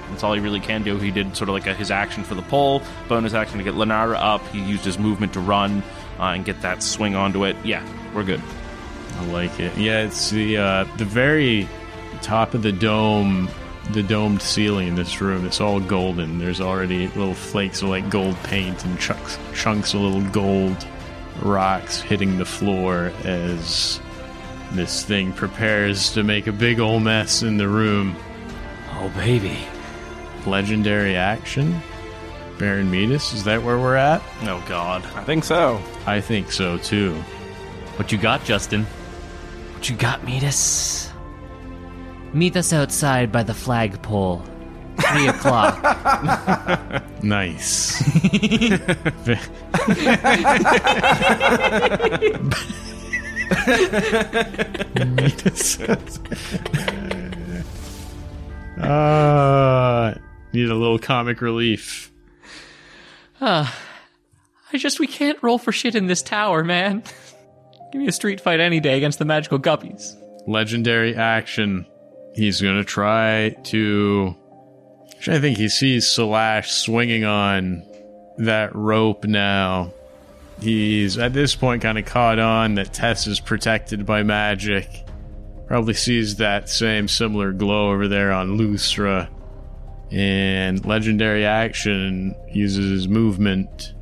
[0.09, 0.97] That's all he really can do.
[0.97, 3.75] He did sort of like a, his action for the pull, bonus action to get
[3.75, 4.45] Lenara up.
[4.49, 5.83] He used his movement to run
[6.19, 7.55] uh, and get that swing onto it.
[7.63, 8.41] Yeah, we're good.
[9.17, 9.77] I like it.
[9.77, 11.69] Yeah, it's the uh, the very
[12.21, 13.49] top of the dome,
[13.91, 15.45] the domed ceiling in this room.
[15.45, 16.39] It's all golden.
[16.39, 20.85] There's already little flakes of like gold paint and chunks chunks of little gold
[21.41, 24.01] rocks hitting the floor as
[24.73, 28.15] this thing prepares to make a big old mess in the room.
[28.93, 29.57] Oh, baby.
[30.45, 31.81] Legendary action.
[32.61, 34.21] Baron Metus, is that where we're at?
[34.43, 35.03] Oh God.
[35.15, 35.81] I think so.
[36.05, 37.15] I think so too.
[37.95, 38.83] What you got, Justin?
[39.73, 41.09] What you got, Metus?
[42.33, 44.43] Meet us outside by the flagpole.
[44.99, 45.81] Three o'clock.
[47.23, 47.99] Nice.
[58.81, 60.13] uh,
[60.53, 62.11] need a little comic relief.
[64.73, 67.03] I just, we can't roll for shit in this tower, man.
[67.91, 70.15] Give me a street fight any day against the magical guppies.
[70.47, 71.85] Legendary action.
[72.35, 74.35] He's gonna try to.
[75.27, 77.83] I think he sees Slash swinging on
[78.37, 79.93] that rope now.
[80.61, 84.87] He's at this point kind of caught on that Tess is protected by magic.
[85.67, 89.29] Probably sees that same similar glow over there on Lustra.
[90.11, 93.93] And legendary action uses his movement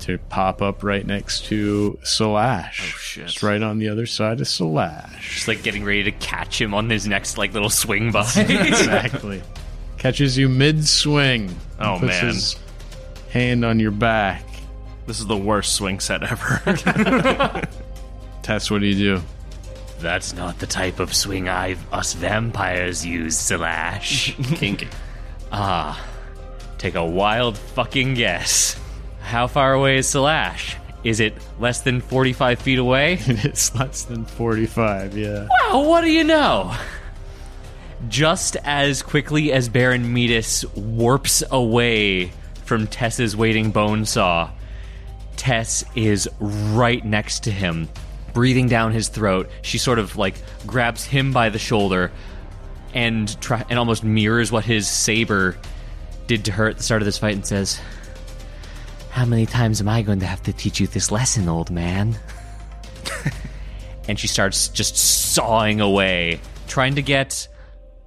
[0.00, 2.80] to pop up right next to Slash.
[2.80, 3.26] Oh shit.
[3.26, 5.34] Just right on the other side of Slash.
[5.34, 8.30] Just like getting ready to catch him on his next like little swing by.
[8.36, 9.42] exactly.
[9.98, 11.54] Catches you mid swing.
[11.78, 12.26] Oh, puts man.
[12.26, 12.56] His
[13.30, 14.44] hand on your back.
[15.10, 16.62] This is the worst swing set ever.
[18.42, 19.22] Tess, what do you do?
[19.98, 24.36] That's not the type of swing I us vampires use, Slash.
[24.54, 24.86] Kinky.
[25.50, 26.00] ah,
[26.78, 28.78] take a wild fucking guess.
[29.20, 30.76] How far away is Slash?
[31.02, 33.18] Is it less than 45 feet away?
[33.26, 35.48] It's less than 45, yeah.
[35.50, 36.72] Well, what do you know?
[38.08, 42.30] Just as quickly as Baron Metus warps away
[42.64, 44.50] from Tess's waiting bone saw,
[45.40, 47.88] Tess is right next to him,
[48.34, 49.48] breathing down his throat.
[49.62, 50.34] She sort of like
[50.66, 52.12] grabs him by the shoulder
[52.92, 55.56] and try and almost mirrors what his saber
[56.26, 57.80] did to her at the start of this fight and says,
[59.08, 62.18] "How many times am I going to have to teach you this lesson, old man?"
[64.08, 66.38] and she starts just sawing away,
[66.68, 67.48] trying to get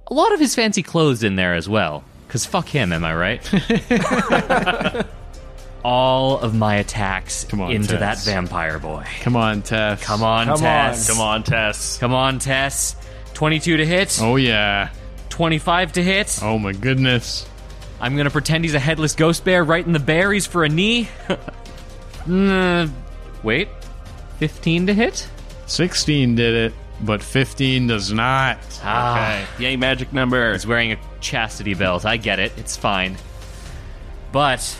[0.06, 2.04] a lot of his fancy clothes in there as well.
[2.28, 5.04] Because fuck him, am I right?
[5.84, 9.04] All of my attacks Come on, into that vampire boy.
[9.20, 10.02] Come on, Tess.
[10.02, 11.08] Come on, Come Tess.
[11.08, 11.98] Come on, Tess.
[11.98, 12.96] Come on, Tess.
[13.34, 14.88] 22 to hit, Oh, yeah.
[15.28, 16.38] 25 to hit.
[16.42, 17.46] Oh, my goodness.
[18.00, 21.08] I'm gonna pretend he's a headless ghost bear right in the berries for a knee.
[22.26, 22.90] Mm,
[23.42, 23.68] wait,
[24.38, 25.28] 15 to hit?
[25.66, 28.56] 16 did it, but 15 does not.
[28.82, 29.64] Ah, Okay.
[29.64, 30.52] Yay, magic number.
[30.52, 32.06] He's wearing a chastity belt.
[32.06, 32.52] I get it.
[32.56, 33.18] It's fine.
[34.32, 34.74] But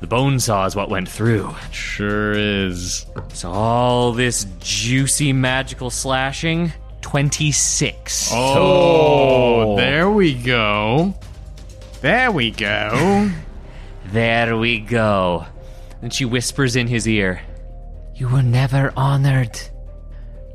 [0.00, 1.54] the bone saw is what went through.
[1.70, 3.06] Sure is.
[3.32, 8.30] So all this juicy magical slashing, 26.
[8.32, 9.76] Oh, oh.
[9.76, 11.14] there we go.
[12.00, 13.30] There we go.
[14.12, 15.46] There we go.
[16.00, 17.40] And she whispers in his ear,
[18.14, 19.58] You were never honored.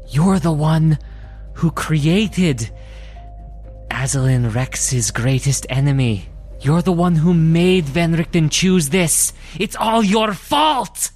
[0.07, 0.97] You're the one
[1.55, 2.71] who created
[3.89, 6.30] Azalin Rex's greatest enemy.
[6.61, 9.33] You're the one who made Van Richten choose this.
[9.59, 11.11] It's all your fault!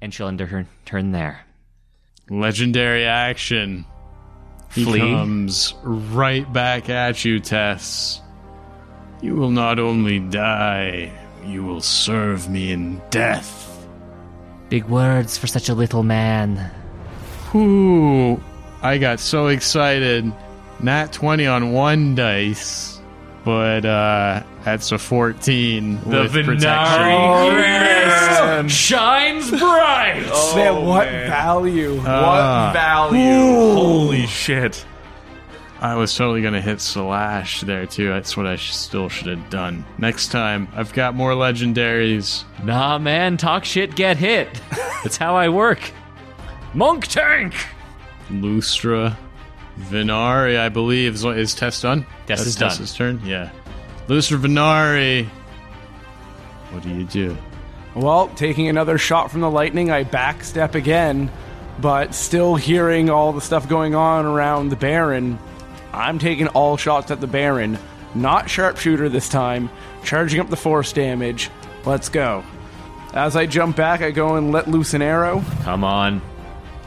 [0.00, 1.44] And she'll end her turn there.
[2.30, 3.84] Legendary action.
[4.72, 5.00] He Flee.
[5.00, 8.20] comes right back at you, Tess.
[9.20, 11.12] You will not only die,
[11.46, 13.86] you will serve me in death.
[14.70, 16.70] Big words for such a little man.
[17.54, 18.42] Ooh,
[18.82, 20.32] I got so excited.
[20.80, 22.93] Nat 20 on one dice,
[23.44, 28.68] but uh, that's a 14 with protection.
[28.68, 30.22] shines bright!
[30.56, 32.00] man, what value?
[32.04, 32.66] Ah.
[32.66, 33.74] What value?
[33.74, 34.86] Holy shit.
[35.80, 38.08] I was totally gonna hit Slash there too.
[38.08, 39.84] That's what I sh- still should have done.
[39.98, 42.44] Next time, I've got more legendaries.
[42.64, 44.48] Nah, man, talk shit, get hit.
[45.02, 45.92] That's how I work.
[46.72, 47.54] Monk tank!
[48.30, 49.14] Lustra,
[49.78, 51.14] Venari, I believe.
[51.14, 52.06] Is, is Tess done?
[52.26, 52.68] Tess That's is done.
[52.70, 53.20] Tess's turn?
[53.24, 53.50] Yeah.
[54.06, 55.26] Lustra, Venari.
[56.70, 57.36] What do you do?
[57.94, 61.30] Well, taking another shot from the lightning, I backstep again,
[61.80, 65.38] but still hearing all the stuff going on around the Baron.
[65.92, 67.78] I'm taking all shots at the Baron.
[68.14, 69.70] Not sharpshooter this time,
[70.02, 71.50] charging up the force damage.
[71.84, 72.44] Let's go.
[73.12, 75.44] As I jump back, I go and let loose an arrow.
[75.62, 76.20] Come on.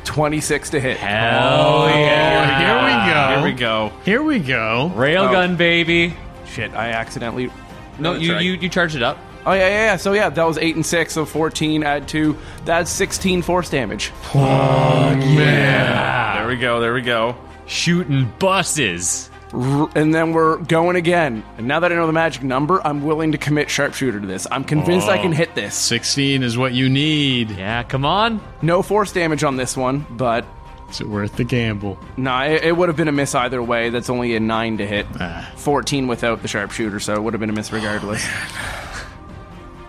[0.07, 0.97] 26 to hit.
[0.97, 2.57] Hell oh, yeah.
[2.59, 3.35] Here we go.
[3.35, 3.91] Here we go.
[4.03, 4.91] Here we go.
[4.95, 5.57] Railgun, oh.
[5.57, 6.15] baby.
[6.47, 7.51] Shit, I accidentally.
[7.99, 8.43] No, that's you, right.
[8.43, 9.17] you you charged it up.
[9.45, 9.95] Oh, yeah, yeah, yeah.
[9.97, 12.37] So, yeah, that was 8 and 6, so 14, add 2.
[12.65, 14.11] That's 16 force damage.
[14.33, 16.39] Oh Yeah.
[16.39, 16.79] There we go.
[16.79, 17.35] There we go.
[17.65, 19.29] Shooting buses.
[19.57, 21.43] R- and then we're going again.
[21.57, 24.45] And now that I know the magic number, I'm willing to commit sharpshooter to this.
[24.51, 25.73] I'm convinced I can hit this.
[25.75, 27.49] 16 is what you need.
[27.51, 28.39] Yeah, come on.
[28.61, 30.45] No force damage on this one, but
[30.91, 31.97] Is it worth the gamble?
[32.17, 33.89] nah, it, it would have been a miss either way.
[33.89, 35.07] That's only a 9 to hit.
[35.19, 35.51] Ah.
[35.55, 38.23] 14 without the sharpshooter, so it would have been a miss regardless.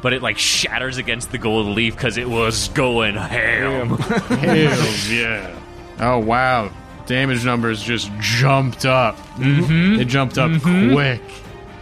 [0.00, 3.98] But it like shatters against the gold leaf because it was going ham.
[3.98, 5.54] Hells yeah.
[6.00, 6.70] Oh, wow.
[7.08, 9.16] Damage numbers just jumped up.
[9.36, 9.96] Mm-hmm.
[9.96, 11.22] They jumped up quick.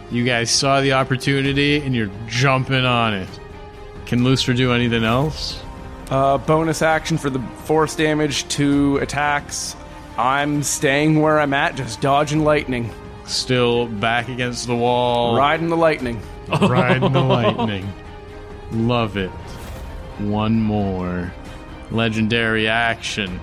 [0.09, 3.27] You guys saw the opportunity and you're jumping on it.
[4.05, 5.61] Can Lustra do anything else?
[6.09, 9.75] uh, bonus action for the force damage to attacks.
[10.17, 12.89] I'm staying where I'm at, just dodging lightning,
[13.25, 15.35] Still back against the wall.
[15.35, 16.21] riding the lightning.
[16.61, 17.91] Riding the lightning.
[18.71, 19.29] Love it.
[20.19, 21.33] One more.
[21.91, 23.41] Legendary action.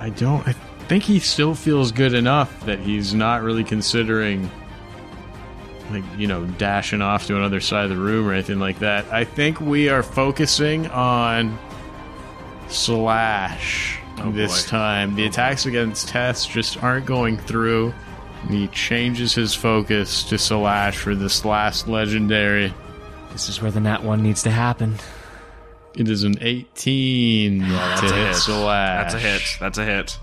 [0.00, 0.46] I don't.
[0.48, 0.54] I
[0.88, 4.50] think he still feels good enough that he's not really considering
[5.90, 9.04] like you know dashing off to another side of the room or anything like that.
[9.12, 11.58] I think we are focusing on
[12.68, 15.14] slash oh, this time.
[15.14, 17.92] The oh, attacks against Tess just aren't going through.
[18.42, 22.72] And he changes his focus to slash for this last legendary.
[23.32, 24.94] This is where the nat one needs to happen.
[25.96, 28.36] It is an 18 to That's a hit hit.
[28.36, 29.12] slash.
[29.12, 29.42] That's a hit.
[29.58, 30.18] That's a hit.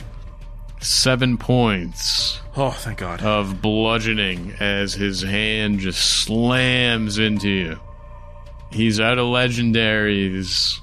[0.82, 3.21] Seven points Oh, thank God.
[3.23, 7.80] of bludgeoning as his hand just slams into you.
[8.71, 10.80] He's out of legendaries.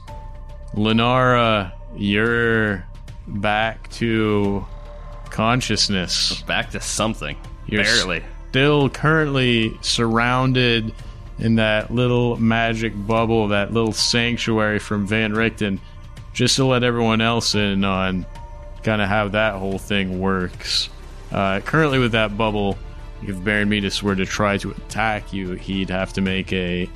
[0.75, 2.85] Lenara, you're
[3.27, 4.67] back to
[5.31, 6.43] consciousness.
[6.43, 7.37] Back to something.
[7.67, 8.23] You're Barely.
[8.51, 10.93] Still currently surrounded
[11.39, 15.81] in that little magic bubble, that little sanctuary from Van Richten,
[16.33, 18.27] just to let everyone else in on
[18.83, 20.89] kind of how that whole thing works.
[21.31, 22.77] Uh, currently, with that bubble,
[23.27, 26.89] if Baron Metus were to try to attack you, he'd have to make a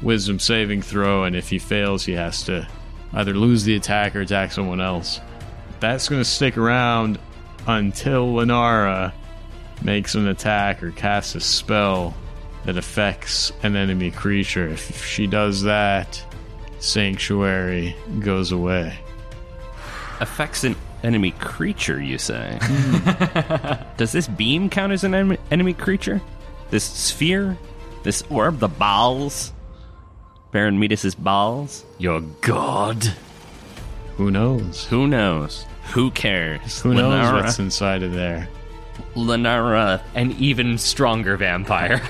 [0.00, 2.66] wisdom saving throw, and if he fails, he has to
[3.12, 5.20] either lose the attack or attack someone else.
[5.80, 7.18] That's going to stick around
[7.66, 9.12] until Lenara
[9.82, 12.14] makes an attack or casts a spell
[12.64, 14.68] that affects an enemy creature.
[14.68, 16.24] If she does that,
[16.78, 18.96] Sanctuary goes away.
[20.20, 22.58] Affects an enemy creature, you say?
[23.96, 26.20] Does this beam count as an en- enemy creature?
[26.70, 27.58] This sphere?
[28.02, 28.58] This orb?
[28.58, 29.52] The balls?
[30.50, 31.84] Baron Metus' balls?
[31.98, 33.04] Your god?
[34.16, 34.84] Who knows?
[34.86, 35.64] Who knows?
[35.92, 36.80] Who cares?
[36.80, 38.48] Who knows Lenara- what's inside of there?
[39.14, 42.00] Lenara An even stronger vampire.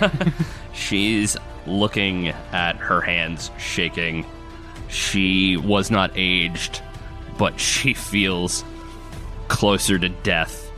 [0.73, 1.37] She's
[1.67, 4.27] looking at her hands shaking.
[4.89, 6.83] She was not aged,
[7.39, 8.65] but she feels
[9.53, 10.73] closer to death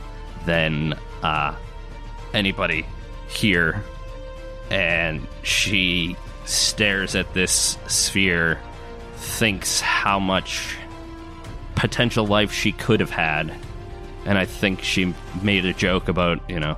[0.45, 1.55] than uh,
[2.33, 2.85] anybody
[3.29, 3.81] here.
[4.69, 8.59] And she stares at this sphere,
[9.15, 10.75] thinks how much
[11.75, 13.55] potential life she could have had.
[14.25, 16.77] And I think she made a joke about, you know,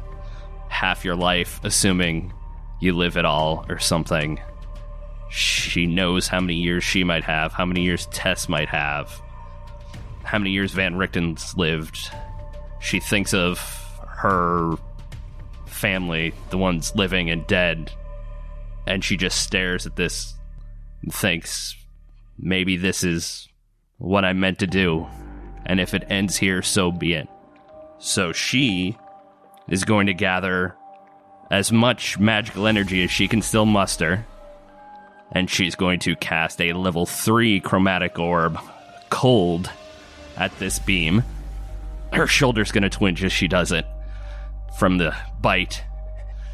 [0.70, 2.32] half your life, assuming
[2.80, 4.40] you live at all or something.
[5.30, 9.20] She knows how many years she might have, how many years Tess might have,
[10.28, 12.12] how many years Van Richten's lived.
[12.80, 13.60] She thinks of
[14.08, 14.76] her
[15.66, 17.92] family, the ones living and dead,
[18.86, 20.34] and she just stares at this
[21.02, 21.76] and thinks,
[22.38, 23.48] maybe this is
[23.98, 25.08] what I meant to do,
[25.66, 27.28] and if it ends here, so be it.
[28.00, 28.98] So she
[29.70, 30.76] is going to gather
[31.50, 34.26] as much magical energy as she can still muster.
[35.32, 38.60] And she's going to cast a level 3 chromatic orb,
[39.10, 39.70] cold,
[40.38, 41.24] at this beam.
[42.14, 43.86] Her shoulder's going to twinge as she does it
[44.78, 45.84] from the bite.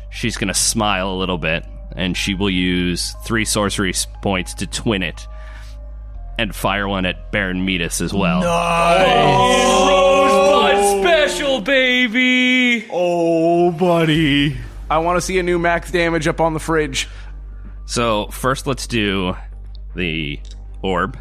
[0.10, 1.66] She's going to smile a little bit,
[1.96, 5.28] and she will use three sorcery points to twin it
[6.38, 8.42] and fire one at Baron Metus as well.
[8.42, 12.88] Nice, Rosebud special, baby!
[12.92, 14.58] Oh, buddy.
[14.90, 17.08] I want to see a new max damage up on the fridge.
[17.86, 19.36] So, first, let's do
[19.96, 20.40] the
[20.82, 21.18] orb.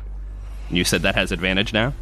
[0.71, 1.93] You said that has advantage now?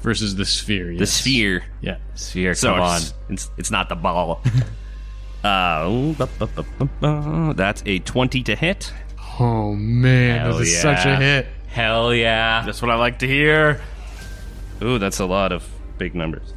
[0.00, 0.96] Versus the sphere.
[0.96, 1.64] The sphere.
[1.80, 1.98] Yeah.
[2.14, 2.96] Sphere, So come on.
[2.96, 4.42] it's, it's, it's not the ball.
[5.44, 8.92] uh, that's a 20 to hit.
[9.38, 10.80] Oh man, Hell this is yeah.
[10.80, 11.46] such a hit.
[11.68, 12.62] Hell yeah.
[12.64, 13.80] That's what I like to hear.
[14.82, 15.66] Ooh, that's a lot of
[15.98, 16.52] big numbers.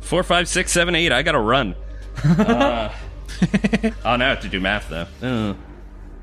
[0.00, 1.12] Four, five, six, seven, eight.
[1.12, 1.74] I gotta run.
[2.22, 2.92] Uh,
[4.04, 5.06] oh, now I have to do math, though.
[5.22, 5.54] Uh,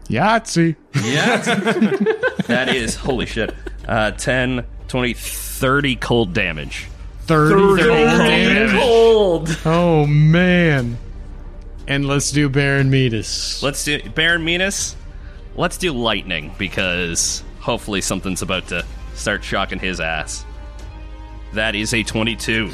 [0.09, 0.75] Yahtzee.
[1.03, 1.37] yeah.
[2.47, 3.55] that is, holy shit.
[3.87, 6.87] Uh, 10, 20, 30 cold damage.
[7.21, 8.71] 30, 30 cold damage.
[8.81, 9.59] Cold!
[9.65, 10.97] Oh man.
[11.87, 13.63] And let's do Baron Metus.
[13.63, 14.95] Let's do Baron Metus.
[15.55, 18.85] Let's do lightning because hopefully something's about to
[19.15, 20.45] start shocking his ass.
[21.53, 22.71] That is a 22.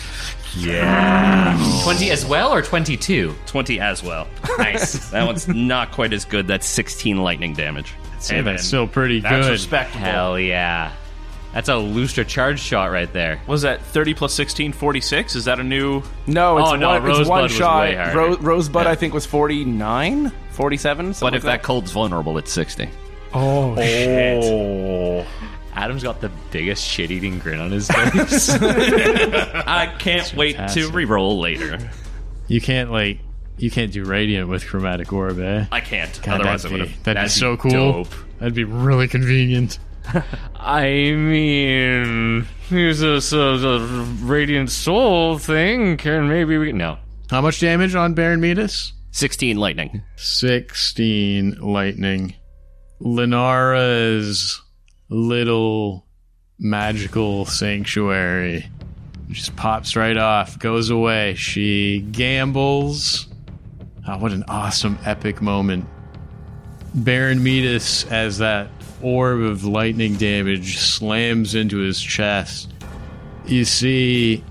[0.57, 1.79] Yeah.
[1.83, 3.33] 20 as well or 22?
[3.45, 4.27] 20 as well.
[4.57, 5.09] Nice.
[5.11, 6.47] That one's not quite as good.
[6.47, 7.93] That's 16 lightning damage.
[8.27, 9.51] Hey, that's still pretty That's good.
[9.51, 9.99] respectable.
[10.05, 10.91] Hell yeah.
[11.53, 13.39] That's a Lustra charge shot right there.
[13.45, 15.35] Was that 30 plus 16, 46?
[15.35, 16.01] Is that a new.
[16.25, 17.81] No, it's Oh, no, one, it's Rosebud one was shot.
[17.89, 18.13] way.
[18.13, 21.07] Ro- Rosebud, I think, was 49, 47.
[21.09, 22.89] But something if like that cold's vulnerable, it's 60.
[23.35, 25.25] oh, Oh.
[25.75, 28.49] Adam's got the biggest shit eating grin on his face.
[28.61, 30.93] I can't wait to fantastic.
[30.93, 31.79] re-roll later.
[32.47, 33.19] You can't like
[33.57, 35.65] you can't do radiant with chromatic orb, eh?
[35.71, 36.19] I can't.
[36.23, 37.03] God, Otherwise, I that'd would be, have.
[37.03, 37.71] that'd that'd so cool.
[37.71, 38.07] dope.
[38.39, 39.79] That'd be really convenient.
[40.55, 45.97] I mean, here's a, a, a radiant soul thing.
[45.97, 46.97] Can maybe we no
[47.29, 48.93] How much damage on Baron Metus?
[49.11, 50.01] 16 lightning.
[50.15, 52.35] 16 lightning.
[53.01, 54.61] Linara's
[55.09, 56.05] little
[56.59, 58.65] magical sanctuary
[59.29, 61.35] just pops right off, goes away.
[61.35, 63.27] She gambles.
[64.07, 65.85] Oh, what an awesome, epic moment.
[66.93, 68.69] Baron Metus, as that
[69.03, 72.71] orb of lightning damage slams into his chest,
[73.45, 74.43] you see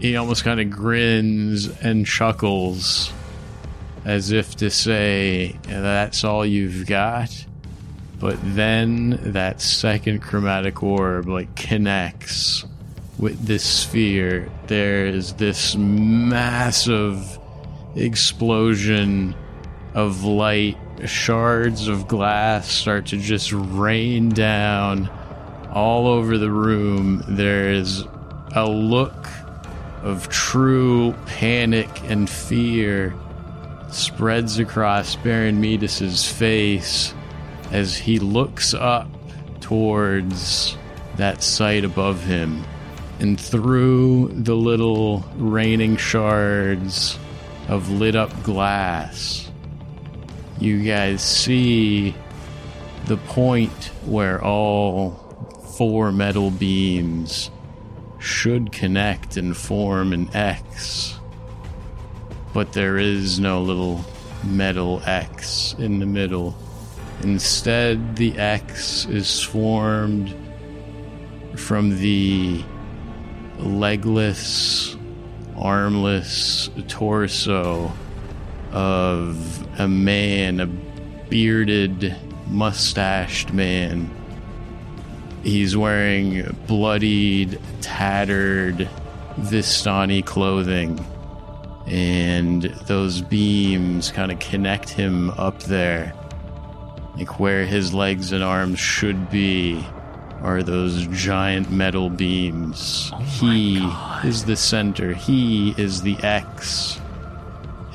[0.00, 3.12] he almost kind of grins and chuckles
[4.04, 7.46] as if to say, That's all you've got.
[8.18, 12.64] But then that second chromatic orb like connects
[13.18, 14.50] with this sphere.
[14.66, 17.38] There's this massive
[17.94, 19.34] explosion
[19.94, 20.78] of light.
[21.04, 25.10] Shards of glass start to just rain down
[25.70, 27.22] all over the room.
[27.28, 28.04] There's
[28.54, 29.28] a look
[30.02, 33.14] of true panic and fear
[33.90, 37.12] spreads across Baron Metus's face
[37.72, 39.08] as he looks up
[39.60, 40.76] towards
[41.16, 42.64] that sight above him.
[43.18, 47.18] And through the little raining shards
[47.68, 49.50] of lit up glass,
[50.58, 52.14] you guys see
[53.06, 55.10] the point where all
[55.76, 57.50] four metal beams
[58.18, 61.18] should connect and form an X.
[62.54, 64.04] But there is no little
[64.44, 66.56] metal X in the middle.
[67.22, 70.34] Instead, the X is formed
[71.56, 72.64] from the
[73.58, 74.96] legless,
[75.56, 77.92] armless torso
[78.72, 82.14] of a man, a bearded,
[82.48, 84.10] mustached man.
[85.42, 88.88] He's wearing bloodied, tattered
[89.38, 91.04] Vistani clothing.
[91.86, 96.12] And those beams kind of connect him up there.
[97.16, 99.86] Like where his legs and arms should be
[100.42, 103.10] are those giant metal beams.
[103.14, 103.78] Oh he
[104.28, 105.14] is the center.
[105.14, 107.00] He is the X.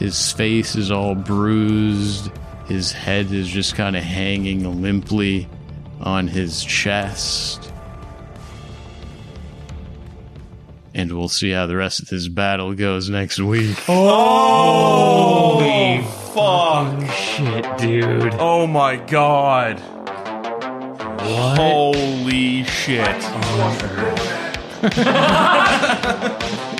[0.01, 2.31] His face is all bruised.
[2.65, 5.47] His head is just kind of hanging limply
[5.99, 7.71] on his chest.
[10.95, 13.77] And we'll see how the rest of this battle goes next week.
[13.87, 15.59] Oh.
[15.59, 16.01] Holy
[16.33, 17.07] fuck.
[17.11, 18.33] Shit, dude.
[18.39, 19.79] Oh my god.
[21.19, 21.57] What?
[21.59, 23.21] Holy shit.